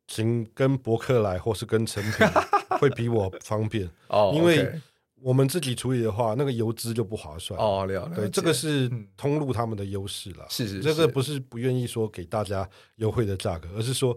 [0.08, 2.28] 请跟博客来或是跟成品
[2.80, 4.80] 会比我方便哦，因为。
[5.20, 7.88] 我们自己处理的话，那个邮资就不划算哦。
[7.88, 10.46] 了解，对，这个是通路他们的优势了。
[10.48, 14.16] 是是是，这个不是不愿意说给大家优惠的价格，而是说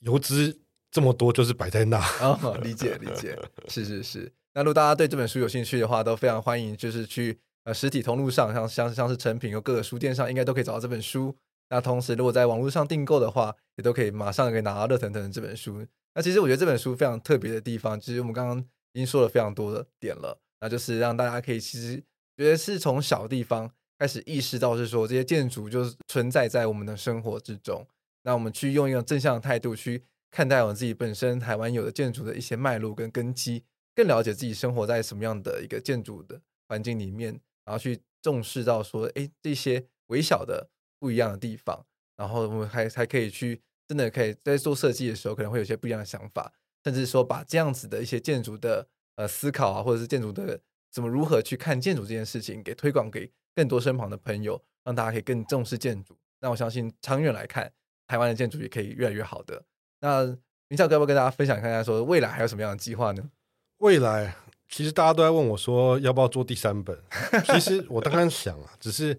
[0.00, 0.54] 邮资
[0.98, 1.98] 这么多，就是摆在那。
[2.20, 3.38] 哦，理解理解，
[3.68, 4.32] 是是是。
[4.54, 11.36] 那如果大家对这本书有兴趣的话，都非常欢迎，就是去呃实体通路上，像像像是成品和各个书店上，应该都可以找到这本书。
[11.70, 15.86] 那同时，如果在网络上订购的话，也都可以马上可以拿到热腾腾的这本书。
[16.14, 18.64] 那其实我觉得这本书非常特别的地方，就是我们刚刚。
[18.94, 22.02] 已经说了非常多的点了，那就是让大家可以其实
[22.36, 27.86] 觉得是从小地方开始意识到，是说这些建筑就是存在在我们的生活之中。
[28.24, 33.64] 那我们去用一个正向的态度去看待我们自己本身台湾有的建筑的一些脉络跟根基，
[33.94, 46.52] 更了解自己生活在什么样的一个建筑的环境里面，然后去重视到说，哎，这些微小的不一样的地方，然后我们还还可以去真的可以在做设计的时候，可能会有些不一样的想法。
[46.84, 50.60] 甚至说，把这样子的一些建筑的呃思考啊，或者是建筑的
[50.90, 56.16] 怎么如何去看建筑这件事情，给推广给更多身旁的朋友，让大家可以更重视建筑。
[56.40, 57.72] 那我相信长远来看，
[58.06, 59.64] 台湾的建筑也可以越来越好的。
[60.00, 60.26] 那
[60.68, 63.30] 明孝哥要不要跟大家分享看看，说未来还有什么样的计划呢？
[63.78, 64.34] 未来
[64.68, 66.98] 其实大家都在问我说要不要做第三本，
[67.46, 69.18] 其实我当然想啊，只是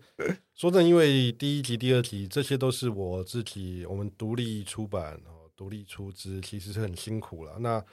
[0.56, 7.58] 说真的，因为第一集、第二集这些都是我自己我们独立出版哦，独立出资，其实是很辛苦了。
[7.60, 7.84] 那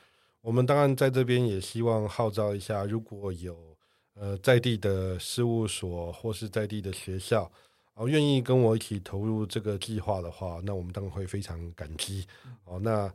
[0.43, 3.76] 我们当然在这边也希望号召一下，如果有
[4.14, 7.51] 呃在地的事务所或是在地的学校。
[7.97, 12.26] 哦，愿意跟我一起投入这个计划的话，那我们当然会非常感激。
[12.64, 13.11] 哦，那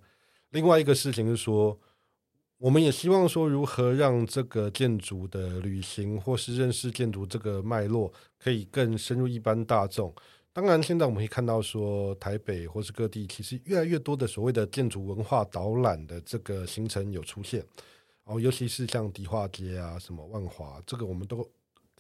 [0.50, 1.80] 另外一个事情是说，
[2.58, 10.12] 我们也希望说，如何让这个建筑的旅行或是认识建筑这个脉络，可以更深入一般大众。
[10.52, 17.64] 当然，现在我们可以看到说，台北或是各地，其实越来越多的所谓的建筑文化导览的这个行程有出现。
[18.24, 21.48] 哦，尤其是像迪化街啊，什么万华，这个我们都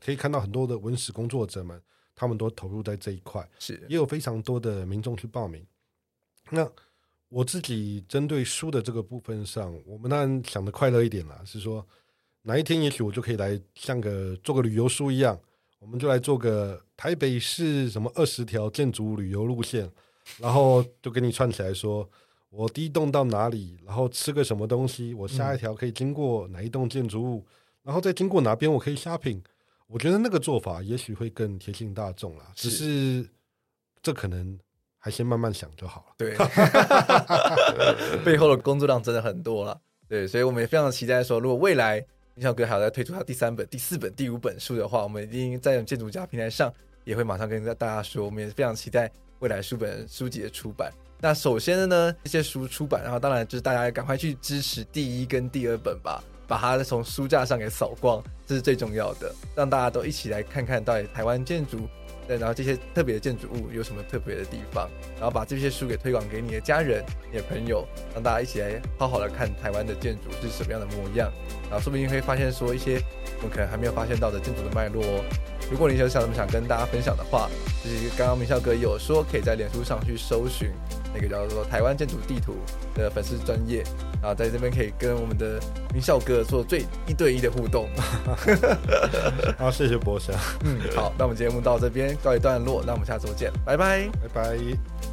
[0.04, 1.80] 可以看到很多的文史工作者们。
[2.22, 5.66] 他们都投入在这一块，是也有非常多的民众去报名。
[6.52, 6.70] 那
[7.30, 11.84] 我自己针对书的这个部分上，我们当然想的快乐一点啦，是说
[12.44, 15.36] 哪一天也许我就可以来像个做个旅游书一样，
[15.80, 19.92] 我们就来做个台北市什么二十条建筑旅游路线，
[20.38, 22.08] 然后就给你串起来说，
[22.52, 27.46] 我第一栋到哪里，然后吃个什么东西，我下一条可以经过哪一栋建筑物，嗯、
[27.86, 29.42] 然后再经过哪边我可以 shopping。
[29.92, 33.28] 我觉得那个做法也许会更贴近大众啦，只是
[34.02, 34.58] 这可能
[34.98, 36.16] 还先慢慢想就好了。
[36.18, 36.36] 对，
[38.24, 39.80] 背后的工作量真的很多了。
[40.08, 41.98] 对，所以我们也非常期待说，如果未来
[42.36, 46.74] 林小哥还要再推出他第三本、第四本、第五本书的话，我们一定在建筑家平台上
[47.04, 50.89] 也会马上跟大家说，我们也非常期待未来书本书籍的出版。
[51.20, 56.24] 那首先呢，这些书出版，然后当然就是大家赶快去支持第一跟第二本吧。
[56.52, 59.34] 把它从书架上给扫光，这是最重要的。
[59.56, 61.88] 让大家都一起来看看到底台湾建筑，
[62.28, 71.32] 对，然后这些特别的建筑物有什么特别的地方，然后把这些书给推广给你的家人、你的朋友，让大家一起来好好的看台湾的建筑是什么样的模样，
[71.72, 73.02] 然后说不定会发现说一些
[73.38, 75.24] 我们可能还没有发现到的建筑的脉络哦。
[75.72, 77.50] 如果你有想什么想跟大家分享的话，
[77.82, 80.70] 就是刚刚明孝哥有说可以在脸书上去搜寻
[81.16, 82.56] 那个叫做台湾建筑地图
[82.94, 83.82] 的粉丝专业，
[84.22, 85.62] 然后在这边可以跟我们的
[85.94, 87.88] 明孝哥做最一对一的互动。
[89.58, 90.34] 好，谢谢博士。
[90.66, 95.11] 嗯，好，那我们节目到这边告一段落，那我们下周见，拜拜，拜拜。